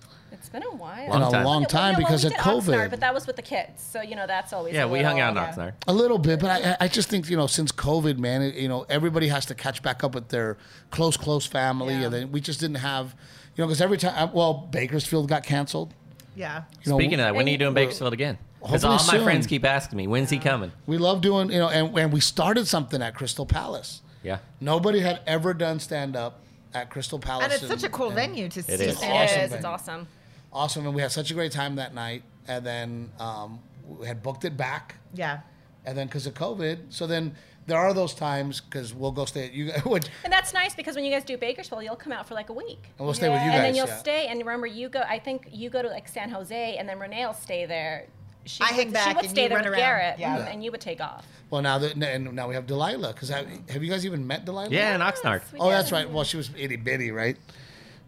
[0.53, 1.03] been a while.
[1.05, 1.45] in Long a time.
[1.45, 2.91] long Yeah, well, time well, because we of did Oxnard, COVID.
[2.91, 5.21] but that was with the kids, so you know that's always Yeah, a we hung
[5.21, 5.53] out in yeah.
[5.53, 5.73] Oxnard.
[5.87, 8.69] A little bit, but I, I just think you know since COVID, man, it, you
[8.69, 10.57] know everybody has to catch back up with their
[10.91, 12.05] close, close family, Yeah.
[12.07, 13.15] and then we just didn't have,
[13.57, 15.95] you know, because every time, uh, well, Bakersfield got canceled.
[16.37, 16.63] Yeah.
[16.85, 18.39] You know, Speaking of that, when are you doing Bakersfield again?
[18.61, 19.25] Because Hopefully all my soon.
[19.25, 20.71] friends keep asking me, when's he coming?
[20.87, 24.03] we love doing, you know, and, and we started something at Crystal Palace.
[24.23, 24.39] Yeah.
[24.61, 26.41] Nobody had ever done stand up
[26.75, 28.73] at Crystal Palace, And it's such a cool venue to see.
[28.73, 28.81] is.
[28.81, 29.31] It Awesome is.
[29.33, 29.57] venue.
[29.57, 30.07] It's awesome.
[30.53, 32.23] Awesome, and we had such a great time that night.
[32.49, 35.41] And then um, we had booked it back, Yeah.
[35.85, 37.37] and then because of COVID, so then
[37.67, 40.75] there are those times because we'll go stay at you guys, which And that's nice
[40.75, 42.83] because when you guys do Bakersfield, you'll come out for like a week.
[42.99, 43.57] and we'll stay with you guys.
[43.57, 43.97] and then you'll yeah.
[43.99, 44.27] stay.
[44.27, 45.01] And remember, you go.
[45.01, 48.07] I think you go to like San Jose, and then Renee will stay there.
[48.47, 49.81] She I would, hang She back would and stay you there run with around.
[49.81, 50.39] Garrett, Yeah.
[50.39, 51.27] mhm, and you would take off.
[51.51, 53.13] Well, now that and now we have Delilah.
[53.13, 54.71] Because have, have you guys even met Delilah?
[54.71, 55.43] Yeah, in Oxnard.
[55.53, 55.75] we Oh, did.
[55.79, 56.11] that's right.
[56.11, 57.37] Well, she was itty bitty, right?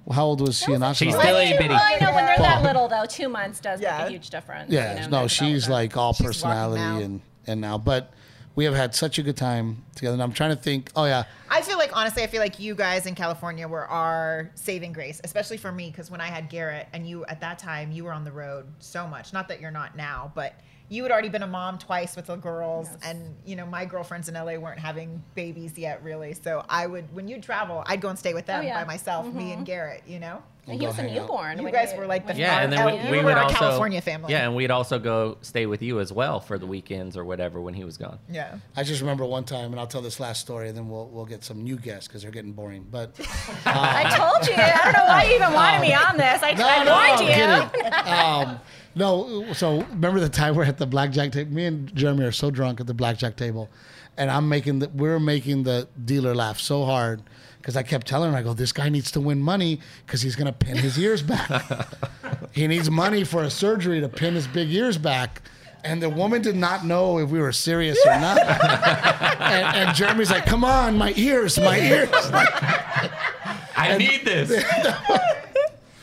[0.04, 0.96] Well, how old was she in Oxnard?
[0.96, 1.68] She's still a bitty.
[1.68, 4.06] Well, I know when they're that little though, two months does make Yeah.
[4.06, 4.70] a huge difference.
[4.70, 5.70] Yeah, you know, no, their she's development.
[5.92, 6.98] like all She's personality now.
[6.98, 8.12] and and now, but
[8.54, 10.12] we have had such a good time together.
[10.14, 10.90] And I'm trying to think.
[10.96, 14.50] Oh yeah, I feel like honestly, I feel like you guys in California were our
[14.56, 17.92] saving grace, especially for me, because when I had Garrett and you at that time,
[17.92, 19.32] you were on the road so much.
[19.32, 20.54] Not that you're not now, but
[20.92, 22.98] you had already been a mom twice with the girls, Yes.
[23.04, 26.34] and you know my girlfriends in LA weren't having babies yet, really.
[26.34, 28.80] So I would, when you travel, I'd go and stay with them Oh, yeah.
[28.82, 29.64] by myself, me and mm-hmm.
[29.64, 30.02] Garrett.
[30.06, 31.22] You know, And Go he was a hang out.
[31.22, 31.58] newborn.
[31.58, 33.34] you when guys were like the when- Yeah, and then our- we, we were would
[33.36, 34.32] our also California family.
[34.32, 37.60] Yeah, and we'd also go stay with you as well for the weekends or whatever
[37.60, 38.20] when he was gone.
[38.30, 38.58] yeah.
[38.76, 41.24] I just remember one time, and I'll tell this last story, and then we'll we'll
[41.26, 42.86] get some new guests because they're getting boring.
[42.88, 43.18] But
[43.66, 44.54] I told you.
[44.56, 46.40] I don't know why you even wanted me on this.
[46.44, 47.72] I, no, I no, warned I'm you.
[47.74, 47.92] kidding.
[48.52, 48.60] Um,
[48.94, 51.52] no, so remember the time we're at the blackjack table?
[51.52, 53.68] Me and Jeremy are so drunk at the blackjack table,
[54.16, 57.22] and I'm making the we're making the dealer laugh so hard
[57.62, 60.34] because I kept telling her, I go, this guy needs to win money because he's
[60.34, 61.86] gonna pin his ears back.
[62.52, 65.42] he needs money for a surgery to pin his big ears back.
[65.84, 68.38] And the woman did not know if we were serious or not.
[69.40, 72.08] and, and Jeremy's like, "Come on, my ears, my ears."
[73.76, 74.64] I need this.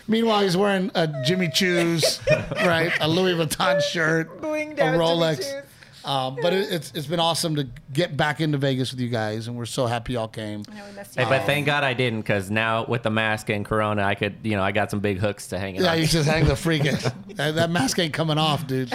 [0.08, 2.19] Meanwhile, he's wearing a Jimmy Choo's,
[2.65, 2.91] right?
[3.00, 5.63] A Louis Vuitton shirt, a Rolex.
[6.10, 6.15] Choo's.
[6.15, 9.48] Um, but it, it's it's been awesome to get back into Vegas with you guys,
[9.48, 10.63] and we're so happy y'all came.
[10.72, 13.50] I know we missed Hey, but thank God I didn't, because now with the mask
[13.50, 15.91] and Corona, I could, you know, I got some big hooks to hang it Yeah,
[15.91, 16.00] on.
[16.00, 17.02] you just hang the freaking.
[17.36, 18.91] that, that mask ain't coming off, dude.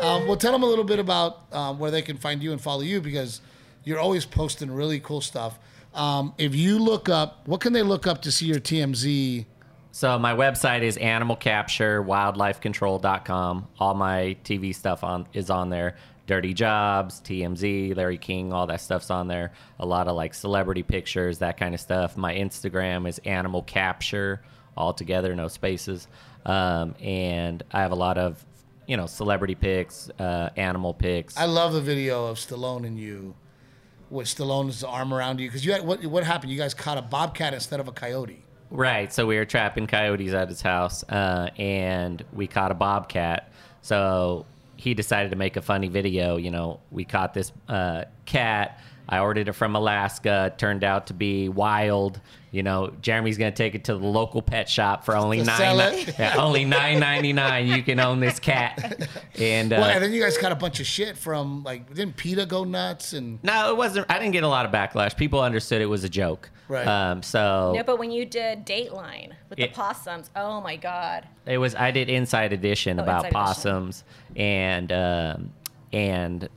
[0.00, 2.60] Um, well, tell them a little bit about um, where they can find you and
[2.60, 3.40] follow you because
[3.84, 5.58] you're always posting really cool stuff.
[5.94, 9.46] Um, if you look up, what can they look up to see your TMZ?
[9.92, 13.68] So my website is animalcapturewildlifecontrol.com.
[13.78, 15.96] All my TV stuff on is on there.
[16.26, 19.52] Dirty Jobs, TMZ, Larry King, all that stuff's on there.
[19.78, 22.16] A lot of like celebrity pictures, that kind of stuff.
[22.16, 24.42] My Instagram is Animal Capture,
[24.76, 26.08] all together, no spaces.
[26.44, 28.44] Um, and I have a lot of,
[28.86, 31.36] you know, celebrity pics, uh, animal pics.
[31.36, 33.34] I love the video of Stallone and you,
[34.10, 36.04] with Stallone's arm around you because you had what?
[36.06, 36.52] What happened?
[36.52, 38.42] You guys caught a bobcat instead of a coyote.
[38.70, 39.12] Right.
[39.12, 43.50] So we were trapping coyotes at his house, uh, and we caught a bobcat.
[43.82, 44.44] So
[44.76, 46.36] he decided to make a funny video.
[46.36, 48.80] You know, we caught this uh, cat.
[49.08, 50.46] I ordered it from Alaska.
[50.52, 52.20] It turned out to be wild.
[52.50, 56.06] You know, Jeremy's gonna take it to the local pet shop for only To nine.
[56.18, 57.66] Yeah, only nine ninety nine.
[57.66, 59.08] You can own this cat.
[59.38, 62.16] And, uh, well, and then you guys got a bunch of shit from like didn't
[62.16, 64.10] PETA go nuts and no, it wasn't.
[64.10, 65.16] I didn't get a lot of backlash.
[65.16, 66.50] People understood it was a joke.
[66.68, 66.86] Right.
[66.86, 71.28] Um, so No, but when you did Dateline with the possums, oh my God.
[71.44, 73.44] It was I did Inside Edition Oh, about Inside Edition.
[73.44, 75.52] possums and um,
[75.92, 76.48] and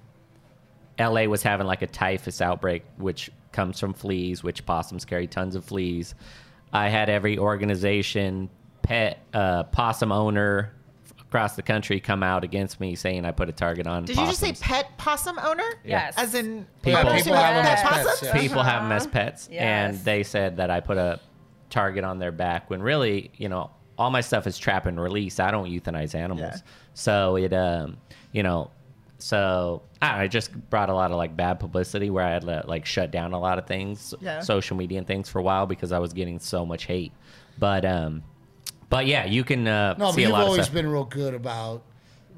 [1.00, 5.56] LA was having like a typhus outbreak, which comes from fleas, which possums carry tons
[5.56, 6.14] of fleas.
[6.74, 8.50] I had every organization,
[8.82, 10.74] pet, uh, possum owner
[11.22, 14.06] across the country come out against me saying I put a target on.
[14.06, 15.64] Did you just say pet possum owner?
[15.84, 16.16] Yes.
[16.18, 18.22] As in People- owners people have them as pets, possums?
[18.24, 18.42] yeah.
[18.42, 21.20] people have them as pets, and they said that I put a
[21.70, 25.40] target on their back when really, you know, all my stuff is trap and release.
[25.40, 26.62] I don't euthanize animals, Yeah.
[26.96, 27.98] so it, um,
[28.32, 28.72] you know,
[29.20, 32.64] so I, it just brought a lot of like bad publicity where I had to
[32.68, 34.40] like shut down a lot of things, Yeah.
[34.40, 37.12] social media and things for a while because I was getting so much hate.
[37.58, 38.24] But um,
[38.90, 41.04] but yeah, you can uh, No, but see a you've lot of always been real
[41.04, 41.84] good about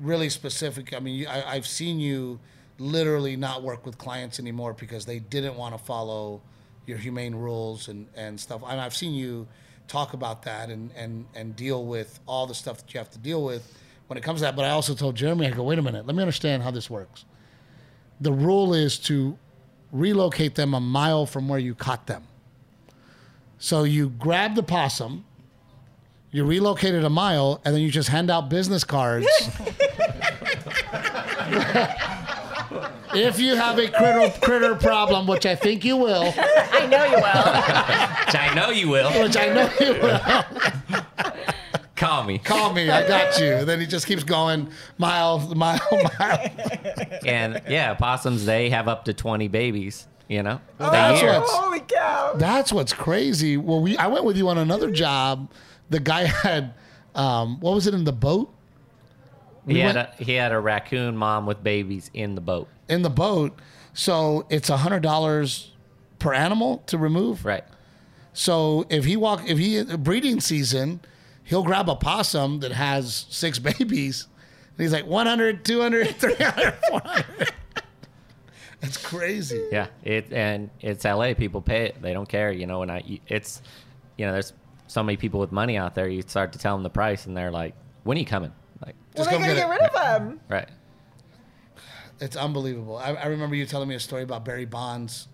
[0.01, 0.93] really specific.
[0.93, 2.39] I mean, you, I, I've seen you
[2.79, 6.41] literally not work with clients anymore because they didn't want to follow
[6.87, 8.63] your humane rules and, and stuff.
[8.67, 9.47] And I've seen you
[9.87, 13.19] talk about that and, and, and deal with all the stuff that you have to
[13.19, 13.71] deal with
[14.11, 14.57] when it comes to that.
[14.57, 16.89] But I also told Jeremy, I go, wait a minute, let me understand how this
[16.89, 17.23] works.
[18.19, 19.37] The rule is to
[19.93, 22.25] relocate them a mile from where you caught them.
[23.57, 25.23] So you grab the possum,
[26.29, 29.27] you relocate it a mile, and then you just hand out business cards.
[33.15, 37.15] if you have a critter, critter problem, which I think you will, I know you
[37.15, 37.21] will.
[38.25, 39.23] Which I know you will.
[39.23, 41.01] which I know you will,
[42.01, 42.39] Call me.
[42.39, 42.89] call me.
[42.89, 43.53] I got you.
[43.53, 45.79] And Then he just keeps going mile, mile,
[46.19, 46.49] mile.
[47.25, 50.07] and yeah, possums they have up to twenty babies.
[50.27, 51.33] You know, Oh, That's year.
[51.33, 52.33] what's- Holy cow.
[52.37, 53.57] That's what's crazy.
[53.57, 55.51] Well, we I went with you on another job.
[55.89, 56.73] The guy had,
[57.15, 58.51] um, what was it in the boat?
[59.67, 62.67] He We had went- a he had a raccoon mom with babies in the boat.
[62.89, 63.59] In the boat.
[63.93, 65.71] So it's a hundred dollars
[66.17, 67.45] per animal to remove.
[67.45, 67.65] Right.
[68.33, 71.01] So if he walk, if he breeding season,
[71.51, 74.27] he'll grab a possum that has six babies,
[74.69, 77.53] and he's like 100, 200, 300, 400.
[78.79, 79.67] That's crazy.
[79.71, 79.87] Yeah.
[80.03, 81.35] It and it's L.A.
[81.35, 82.01] People pay it.
[82.01, 82.51] They don't care.
[82.51, 82.81] You know.
[82.81, 83.61] And I it's
[84.17, 84.53] you know there's
[84.87, 86.07] so many people with money out there.
[86.07, 88.51] You start to tell them the price, and they're like, "When are you coming?"
[88.83, 90.39] Like, Well, Just they go gotta get get rid of them.
[90.49, 90.67] right.
[92.19, 92.97] It's unbelievable.
[92.97, 95.27] I, I remember you telling me a story about Barry Bonds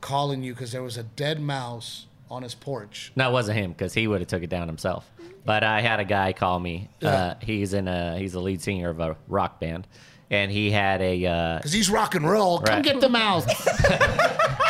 [0.00, 3.12] calling you because there was a dead mouse on his porch.
[3.16, 5.10] No, it wasn't him because he would have took it down himself.
[5.44, 6.88] But I had a guy call me.
[7.02, 9.86] Uh, he's in a he's the lead singer of a rock band,
[10.30, 12.60] and he had a uh, Because he's rock and roll.
[12.60, 12.84] Come Right.
[12.84, 13.46] get the mouse.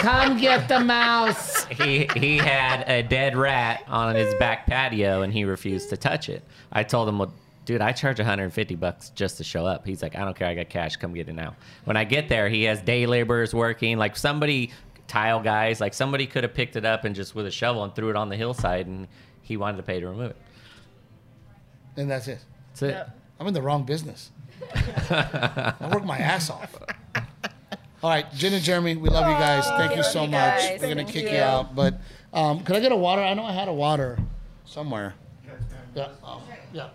[0.00, 1.64] Come get the mouse.
[1.66, 6.28] he he had a dead rat on his back patio and he refused to touch
[6.28, 6.42] it.
[6.72, 7.32] I told him, well,
[7.66, 9.86] dude, I charge 150 bucks just to show up.
[9.86, 11.54] He's like, I don't care, I got cash, come get it now.
[11.84, 14.72] When I get there, he has day laborers working, like somebody
[15.06, 17.94] tile guys, like somebody could have picked it up and just with a shovel and
[17.94, 19.06] threw it on the hillside and
[19.42, 20.36] he wanted to pay to remove it.
[21.96, 22.38] And that's it.
[22.70, 23.06] That's it.
[23.38, 24.30] I'm in the wrong business.
[24.74, 26.74] I work my ass off.
[28.02, 29.66] All right, Jen and Jeremy, we love you guys.
[29.66, 30.60] Thank you so you much.
[30.60, 30.80] guys.
[30.80, 31.30] We're gonna Thank kick you.
[31.30, 31.38] you.
[31.38, 32.00] out, but
[32.32, 33.22] um, could I get a water?
[33.22, 34.18] I know I had a water
[34.64, 35.14] somewhere.
[35.94, 36.08] Yeah.
[36.24, 36.88] Oh, yeah.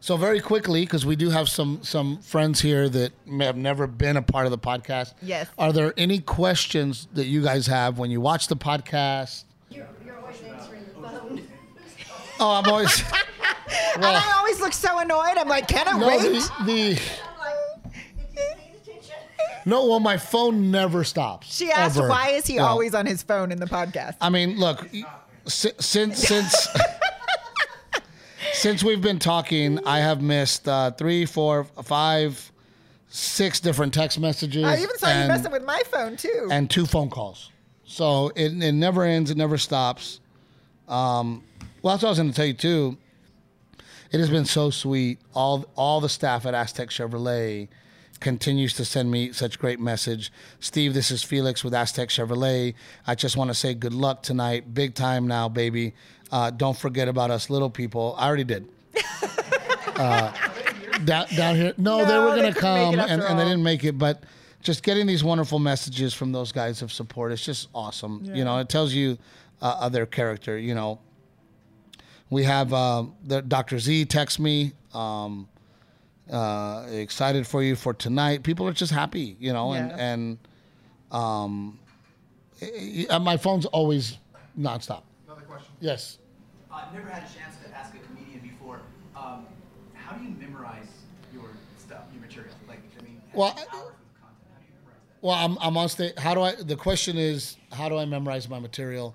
[0.00, 3.86] So very quickly, because we do have some some friends here that may have never
[3.86, 5.14] been a part of the podcast.
[5.22, 5.48] Yes.
[5.58, 9.44] Are there any questions that you guys have when you watch the podcast?
[9.70, 11.42] You're, you're always answering the phone.
[12.38, 13.02] Oh, I'm always.
[13.94, 15.36] and I always look so annoyed.
[15.36, 16.20] I'm like, can it no, wait?
[16.22, 16.28] the,
[16.64, 19.14] the I'm like, did you pay attention?
[19.66, 19.86] no.
[19.86, 21.54] Well, my phone never stops.
[21.54, 22.08] she asked, ever.
[22.08, 22.66] why is he Yeah.
[22.66, 24.16] always on his phone in the podcast?
[24.20, 24.88] I mean, look,
[25.46, 26.68] si- since since
[28.52, 32.50] since we've been talking, I have missed uh, three, four, five,
[33.08, 34.64] six different text messages.
[34.64, 36.48] I even saw you messing with my phone too.
[36.50, 37.50] and two phone calls.
[37.84, 39.30] So it, it never ends.
[39.30, 40.20] It never stops.
[40.88, 41.42] Um,
[41.82, 42.96] well, that's what I was going to tell you too.
[44.12, 45.18] It has been so sweet.
[45.34, 47.68] All all the staff at Aztec Chevrolet
[48.20, 50.30] continues to send me such great message.
[50.60, 52.74] Steve, this is Felix with Aztec Chevrolet.
[53.06, 54.74] I just want to say good luck tonight.
[54.74, 55.94] Big time now, baby.
[56.30, 58.14] Uh, don't forget about us little people.
[58.18, 58.68] I already did.
[59.94, 60.32] Uh,
[61.04, 61.74] down, down here.
[61.76, 63.98] No, they were going to couldn't make it come and, and they didn't make it,
[63.98, 64.24] but
[64.62, 68.24] just getting these wonderful messages from those guys of support, it's just awesome.
[68.24, 69.18] You know, it tells you
[69.60, 70.58] uh, of their character.
[70.58, 70.98] You know,
[72.32, 73.78] we have uh, the Dr.
[73.78, 75.46] Z text me, um,
[76.32, 78.42] uh, excited for you for tonight.
[78.42, 79.96] People are just happy, you know, and Yeah.
[79.98, 80.38] and
[81.10, 81.78] um,
[82.62, 84.16] eh, eh, my phone's always
[84.58, 85.02] nonstop.
[85.26, 85.74] Another question.
[85.80, 86.18] Yes.
[86.72, 88.80] I've never had a chance to ask a comedian before.
[89.14, 89.44] Um,
[89.92, 90.88] how do you memorize
[91.34, 92.54] your stuff, your material?
[92.66, 93.94] Like, I mean, Well, hours I- of content.
[94.22, 95.20] How do you memorize that?
[95.20, 96.14] Well, I'm, I'm on stage.
[96.16, 96.54] How do I?
[96.54, 99.14] The question is, how do I memorize my material?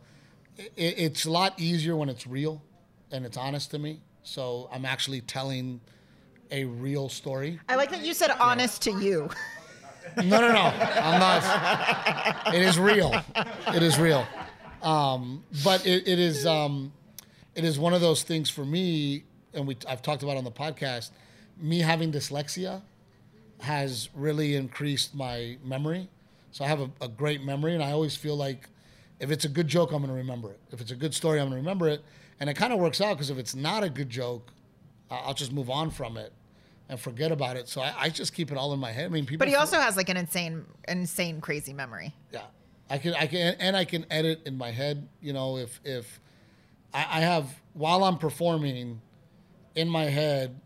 [0.56, 2.62] It, it's a lot easier when it's real
[3.12, 4.02] and it's honest to me.
[4.24, 5.80] So I'm actually telling
[6.52, 7.60] a real story.
[7.70, 9.30] I like that you said honest to you.
[10.17, 10.62] No, no, no.
[10.62, 12.54] I'm not.
[12.54, 13.13] It is real.
[13.74, 14.26] It is real.
[14.82, 16.46] Um, but it, it is.
[16.46, 16.93] Um,
[17.56, 20.52] it is one of those things for me, and we I've talked about on the
[20.52, 21.12] podcast.
[21.60, 22.82] Me having dyslexia
[23.62, 26.08] has really increased my memory.
[26.52, 28.70] So I have a, a great memory, and I always feel like
[29.20, 30.60] if it's a good joke, I'm going to remember it.
[30.72, 32.04] If it's a good story, I'm going to remember it.
[32.39, 34.52] And it kind of works out because if it's not a good joke,
[35.10, 36.34] I'll just move on from it
[36.89, 37.67] and forget about it.
[37.67, 39.06] So I, I just keep it all in my head.
[39.06, 39.39] I mean, people.
[39.39, 42.13] But he also has like an insane, insane, crazy memory.
[42.32, 42.41] yeah,
[42.89, 45.08] I can, I can, and I can edit in my head.
[45.21, 46.19] You know, if if
[46.93, 49.02] I, I have while I'm performing
[49.76, 50.60] in my head,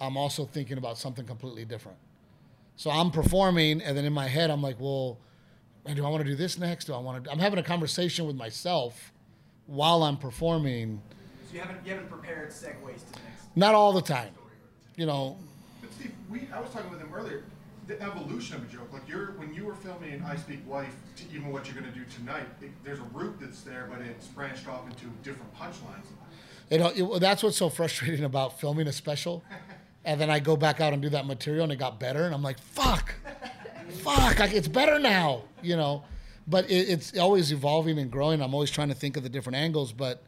[0.00, 1.98] I'm also thinking about something completely different.
[2.76, 5.18] So I'm performing, and then in my head, I'm like, well,
[5.92, 6.86] do I want to do this next?
[6.86, 7.30] Do I want to?
[7.30, 9.12] I'm having a conversation with myself
[9.66, 11.00] while I'm performing.
[11.48, 13.56] So you haven't you haven't prepared segues to the next.
[13.56, 14.32] Not all the time,
[14.96, 15.36] you know.
[15.80, 17.44] But Steve, we, I was talking with him earlier.
[17.86, 21.24] The evolution of a joke, like you're when you were filming I Speak Wife, to
[21.34, 24.26] even what you're going to do tonight, it, there's a root that's there, but it's
[24.28, 26.06] branched off into different punchlines.
[26.70, 29.44] You know, it, that's what's so frustrating about filming a special.
[30.06, 32.24] And then I go back out and do that material and it got better.
[32.26, 33.14] And I'm like, fuck,
[34.02, 36.04] fuck, like, it's better now, you know.
[36.46, 38.42] But it, it's always evolving and growing.
[38.42, 39.92] I'm always trying to think of the different angles.
[39.92, 40.22] But,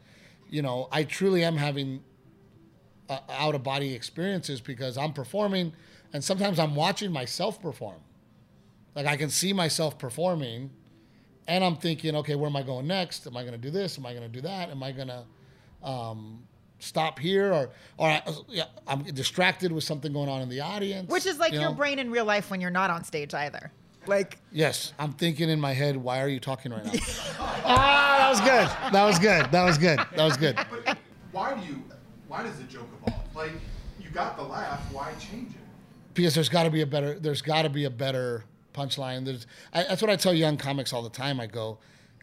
[0.49, 2.03] you know, I truly am having
[3.09, 5.73] uh, out of body experiences because I'm performing
[6.13, 7.99] and sometimes I'm watching myself perform.
[8.95, 10.71] Like I can see myself performing
[11.47, 13.25] and I'm thinking, okay, where am I going next?
[13.27, 13.97] Am I going to do this?
[13.97, 14.69] Am I going to do that?
[14.69, 15.23] Am I going to
[15.87, 16.43] um,
[16.79, 17.53] stop here?
[17.53, 21.09] Or, or I, yeah, I'm distracted with something going on in the audience.
[21.09, 21.75] Which is like you your know?
[21.75, 23.71] brain in real life when you're not on stage either.
[24.07, 26.91] Like, Yes, I'm thinking in my head, why are you talking right now?
[27.39, 28.93] ah, that was good.
[28.93, 29.51] That was good.
[29.51, 29.99] That was good.
[30.15, 30.55] That was good.
[30.55, 30.97] But
[31.31, 31.83] why do you?
[32.27, 33.35] Why does the joke evolve?
[33.35, 33.51] Like
[33.99, 35.61] you got the laugh, why change it?
[36.13, 38.43] because there's got to be a better there's got to be a better
[38.73, 41.77] punchline there's I, that's what i tell young comics all the time i go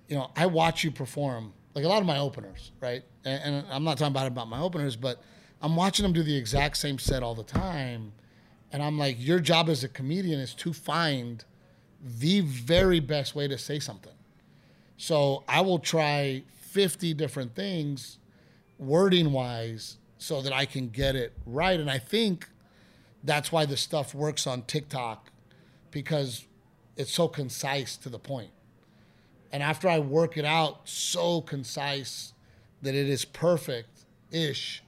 [0.08, 3.66] you know i watch you perform like a lot of my openers right and, and
[3.70, 5.22] i'm not talking about about my openers but
[5.62, 8.10] i'm watching them do the exact same set all the time
[8.72, 11.44] and i'm like your job as a comedian is to find
[12.04, 14.12] the very best way to say something
[14.96, 18.18] so i will try 50 different things
[18.78, 22.48] wording wise so that i can get it right and i think
[23.24, 25.30] that's why the stuff works on TikTok
[25.90, 26.44] because
[26.96, 28.50] it's so concise to the point.
[29.50, 32.34] And after I work it out so concise
[32.82, 34.82] that it is perfect ish,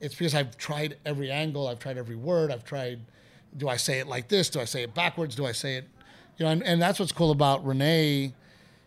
[0.00, 3.00] it's because I've tried every angle, I've tried every word, I've tried
[3.54, 4.48] do I say it like this?
[4.48, 5.36] Do I say it backwards?
[5.36, 5.86] Do I say it
[6.42, 8.34] you know, and, and that's what's cool about Renee.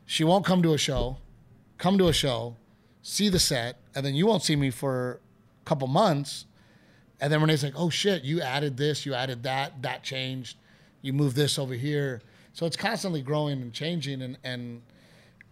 [0.06, 1.16] She won't come to a show,
[1.78, 2.58] come to a show,
[3.02, 5.22] see the set, and then you won't see me for
[5.62, 6.48] a couple months.
[7.22, 10.58] And then Renee's like, oh shit, you added this, you added that, that changed,
[11.02, 12.22] you moved this over here.
[12.52, 14.22] So it's constantly growing and changing.
[14.22, 14.82] And, and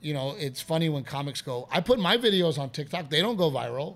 [0.02, 3.38] you know, it's funny when comics go, I put my videos on TikTok, they don't
[3.38, 3.96] go viral.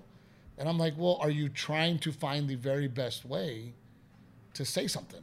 [0.56, 3.74] And I'm like, well, are you trying to find the very best way
[4.54, 5.20] to say something?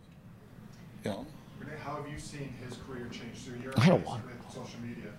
[1.03, 1.25] You know?
[1.65, 4.79] Renee, how have you seen his career change through your I don't want- with social
[4.81, 5.11] media?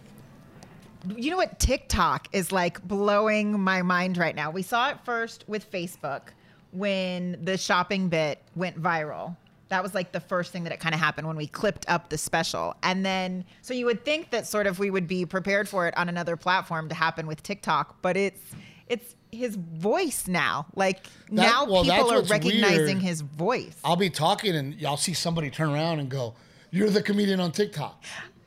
[1.16, 1.58] You know what?
[1.58, 4.50] TikTok is like blowing my mind right now.
[4.50, 6.28] We saw it first with Facebook
[6.72, 9.36] when the shopping bit went viral.
[9.68, 12.08] That was like the first thing that it kind of happened when we clipped up
[12.08, 12.74] the special.
[12.82, 15.96] And then, so you would think that sort of we would be prepared for it
[15.96, 18.40] on another platform to happen with TikTok, but it's,
[18.88, 20.66] it's his voice now.
[20.74, 22.98] Like now well, people are recognizing weird.
[22.98, 23.76] his voice.
[23.84, 26.34] I'll be talking and y'all see somebody turn around and go,
[26.70, 28.02] You're the comedian on TikTok.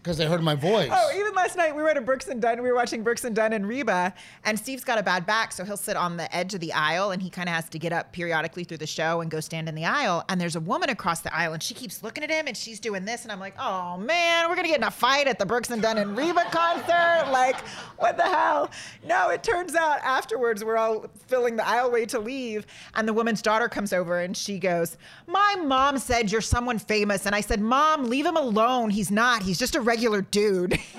[0.10, 0.89] Because they heard my voice.
[0.91, 2.64] Oh, even last night we were at a Brooks and Dunn.
[2.64, 4.12] We were watching Brooks and Dunn and Reba,
[4.43, 7.12] and Steve's got a bad back, so he'll sit on the edge of the aisle,
[7.12, 9.70] and he kind of has to get up periodically through the show and go stand
[9.70, 10.26] in the aisle.
[10.28, 12.80] And there's a woman across the aisle, and she keeps looking at him, and she's
[12.80, 15.45] doing this, and I'm like, oh man, we're gonna get in a fight at the
[15.45, 17.28] Brooks and Dunn and Reba concert.
[17.39, 17.60] Like,
[17.97, 18.72] what the hell?
[19.05, 23.43] No, it turns out afterwards we're all filling the aisleway to leave, and the woman's
[23.43, 24.97] daughter comes over, and she goes,
[25.28, 28.89] "My mom said you're someone famous," and I said, "Mom, leave him alone.
[28.89, 29.43] He's not.
[29.43, 30.80] He's just a regular dude."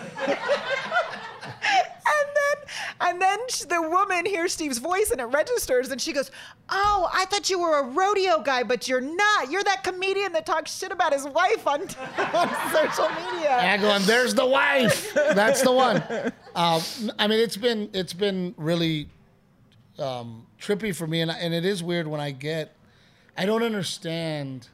[2.11, 2.67] And then,
[3.01, 3.39] and then
[3.69, 6.31] the woman hears Steve's voice and it registers, and she goes,
[6.69, 9.51] "Oh, I thought you were a rodeo guy, but you're not.
[9.51, 11.83] You're that comedian that talks shit about his wife on,
[12.35, 15.15] on social media." And I go, and there's the wife.
[15.15, 16.03] That's the one.
[16.55, 16.83] Um,
[17.19, 19.09] I mean, it's been it's been really
[19.99, 22.75] um, trippy for me, and and it is weird when I get.
[23.37, 24.69] I don't understand.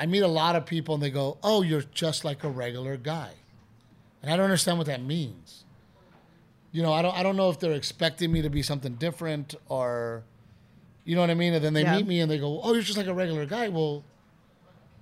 [0.00, 2.96] I meet a lot of people, and they go, "Oh, you're just like a regular
[2.96, 3.32] guy,"
[4.22, 5.64] and I don't understand what that means.
[6.72, 9.54] You know, I don't I don't know if they're expecting me to be something different
[9.68, 10.22] or,
[11.04, 11.52] you know what I mean.
[11.52, 11.96] And then they Yeah.
[11.96, 14.02] meet me and they go, "Oh, you're just like a regular guy." Well,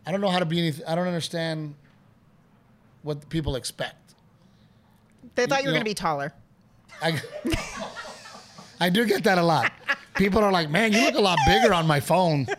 [0.05, 0.85] I don't know how to be anything.
[0.87, 1.77] I don't understand
[3.03, 4.15] what people expect.
[5.37, 6.33] They thought you were You going to be taller.
[7.01, 7.21] I,
[8.81, 9.71] I do get that a lot.
[10.17, 12.49] People are like, "Man, you look a lot bigger on my phone."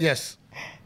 [0.00, 0.36] yes.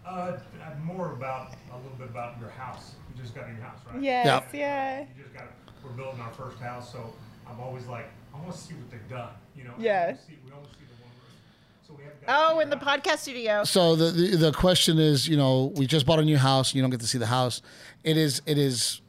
[0.06, 0.38] Uh,
[0.84, 2.94] more about a little bit about your house.
[3.14, 4.02] You just got a new house, right?
[4.02, 4.58] Yes, Yeah.
[4.58, 5.00] yeah.
[5.16, 5.44] You just got.
[5.84, 7.12] We're building our first house, so
[7.48, 9.30] I'm always like, I want to see what they've done.
[9.56, 9.74] You know.
[9.78, 10.06] Yeah.
[10.06, 12.54] We only see, we only see the one room, so we haven't got.
[12.54, 13.64] Oh, in the podcast studio.
[13.64, 16.74] So the, the the question is, you know, we just bought a new house.
[16.74, 17.62] You don't get to see the house.
[18.04, 19.00] It is it is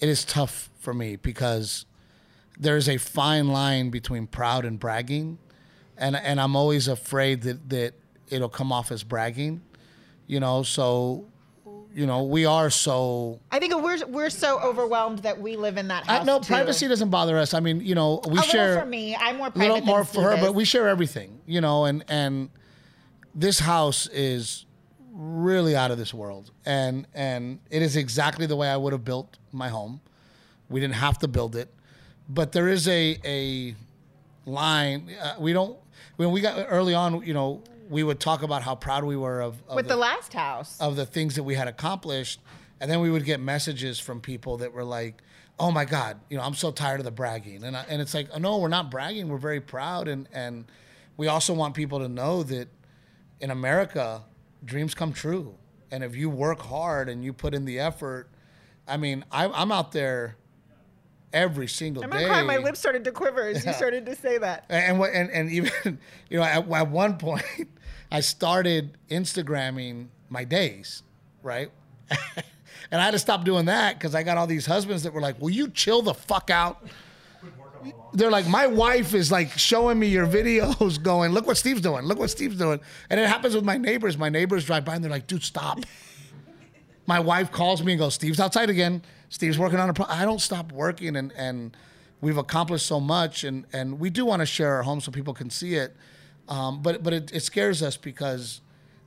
[0.00, 1.86] it is tough for me because
[2.58, 5.38] there is a fine line between proud and bragging,
[5.96, 7.94] and and I'm always afraid that that
[8.28, 9.60] it'll come off as bragging,
[10.26, 10.62] you know.
[10.62, 11.26] So,
[11.94, 13.40] you know, we are so.
[13.50, 16.26] I think we're we're so overwhelmed that we live in that I, house.
[16.26, 16.48] no, too.
[16.48, 17.54] privacy doesn't bother us.
[17.54, 19.16] I mean, you know, we a share for me.
[19.16, 21.84] I'm more a private little more for her, Steve but we share everything, you know,
[21.84, 22.50] and and
[23.34, 24.66] this house is
[25.12, 29.04] really out of this world, and and it is exactly the way I would have
[29.04, 30.00] built my home.
[30.68, 31.72] We didn't have to build it,
[32.28, 33.74] but there is a a
[34.44, 35.14] line.
[35.20, 35.78] Uh, we don't
[36.16, 39.40] when we got early on, you know, we would talk about how proud we were
[39.40, 40.80] of, of with the, last house.
[40.80, 42.40] of the things that we had accomplished.
[42.80, 45.22] And then we would get messages from people that were like,
[45.58, 48.12] "Oh my God, you know, I'm so tired of the bragging." And I, and it's
[48.12, 49.28] like, oh, no, we're not bragging.
[49.28, 50.66] We're very proud, and and
[51.16, 52.68] we also want people to know that
[53.40, 54.22] in America,
[54.64, 55.54] dreams come true.
[55.90, 58.28] And if you work hard and you put in the effort,
[58.86, 60.36] I mean, I, I'm out there
[61.32, 62.26] every single I'm day.
[62.26, 62.42] cry.
[62.42, 64.64] My lips started to quiver as you started to say that.
[64.68, 65.72] And what and, and even
[66.30, 67.44] you know at, at one point
[68.10, 71.02] I started Instagramming my days,
[71.42, 71.70] right?
[72.10, 75.20] and I had to stop doing that because I got all these husbands that were
[75.20, 76.86] like, "Will you chill the fuck out?"
[78.14, 82.04] They're like, my wife is like showing me your videos, going, "Look what Steve's doing.
[82.04, 82.80] Look what Steve's doing."
[83.10, 84.16] And it happens with my neighbors.
[84.16, 85.80] My neighbors drive by and they're like, "Dude, stop."
[87.06, 89.02] my wife calls me and goes, "Steve's outside again.
[89.28, 91.76] Steve's working on a pro." I don't stop working, and and
[92.20, 95.34] we've accomplished so much, and and we do want to share our home so people
[95.34, 95.94] can see it,
[96.48, 98.60] um, but but it, it scares us because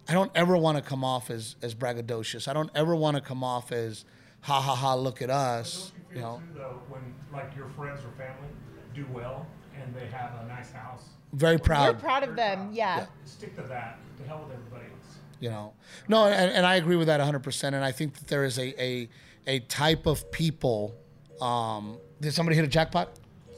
[0.08, 2.48] I don't ever want to come off as as braggadocious.
[2.48, 4.06] I don't ever want to come off as
[4.42, 4.96] ha ha ha.
[4.96, 6.42] Look at us, Don't you you know.
[6.54, 8.50] too though when like your friends or family
[8.94, 9.46] do well
[9.82, 12.00] and they have a nice house, Very We're proud.
[12.00, 12.70] proud of them.
[12.74, 13.06] Yeah.
[13.26, 13.98] stick to that.
[14.18, 15.16] To hell with everybody else.
[15.40, 15.72] you know
[16.10, 18.68] no and, and i agree with that 100% and i think that there is a
[18.84, 19.08] a,
[19.48, 20.94] a type of people
[21.40, 23.12] um, did somebody hit a jackpot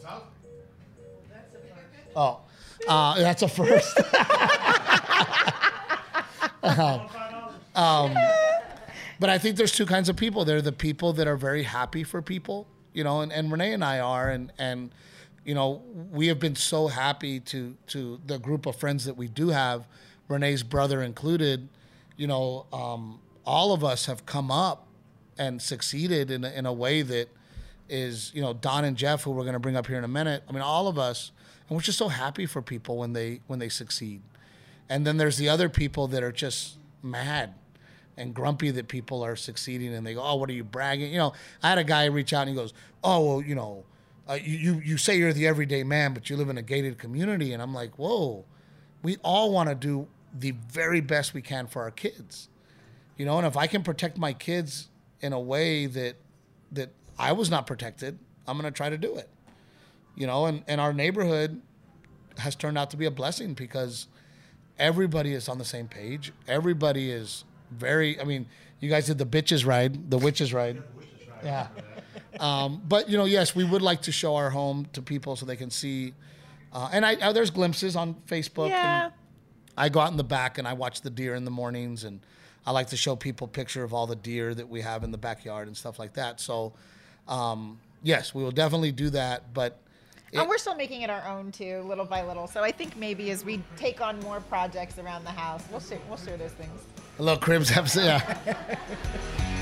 [0.03, 0.21] South?
[2.15, 2.41] oh
[2.88, 3.97] uh, that's a first
[7.75, 8.15] um,
[9.19, 11.63] but i think there's two kinds of people there are the people that are very
[11.63, 14.91] happy for people you know and, and renee and i are and and
[15.45, 19.27] you know we have been so happy to to the group of friends that we
[19.27, 19.88] do have
[20.27, 21.67] renee's brother included
[22.17, 24.88] you know um, all of us have come up
[25.38, 27.27] and succeeded in in a way that
[27.91, 30.07] is you know Don and Jeff, who we're going to bring up here in a
[30.07, 30.43] minute.
[30.47, 31.32] I mean, all of us,
[31.68, 34.22] and we're just so happy for people when they when they succeed.
[34.89, 37.53] And then there's the other people that are just mad
[38.18, 41.20] and grumpy that people are succeeding, and they go, "Oh, what are you bragging?" You
[41.20, 41.34] know,
[41.64, 43.86] I had a guy reach out and he goes, "Oh, well, you know,
[44.30, 47.53] uh, you you say you're the everyday man, but you live in a gated community,"
[47.53, 48.45] and I'm like, "Whoa."
[49.03, 52.49] We all want to do the very best we can for our kids
[53.22, 54.89] you know and if i can protect my kids
[55.22, 56.16] in a way that
[56.72, 56.89] that
[57.20, 59.30] i was not protected i'm going to try to do it
[60.16, 61.62] you know and and our neighborhood
[62.38, 64.07] has turned out to be a blessing because
[64.80, 68.45] everybody is on the same page everybody is very i mean
[68.80, 70.82] you guys did the bitches ride the witches ride
[71.43, 71.68] yeah
[72.39, 75.45] um, but you know yes we would like to show our home to people so
[75.45, 76.14] they can see
[76.74, 79.05] uh, and I, uh, there's glimpses on facebook Yeah.
[79.05, 79.14] and
[79.78, 82.20] I go out in the back and I watch the deer in the mornings, and
[82.66, 85.18] I like to show people picture of all the deer that we have in the
[85.18, 86.41] backyard and stuff like that.
[86.41, 86.74] So,
[87.30, 89.53] um, yes, we will definitely do that.
[89.53, 89.80] But
[90.34, 92.47] and we're still making it our own too, little by little.
[92.47, 95.99] So I think maybe as we take on more projects around the house, we'll share,
[96.07, 96.82] we'll share those things.
[97.19, 98.77] a little cribs episode, yeah.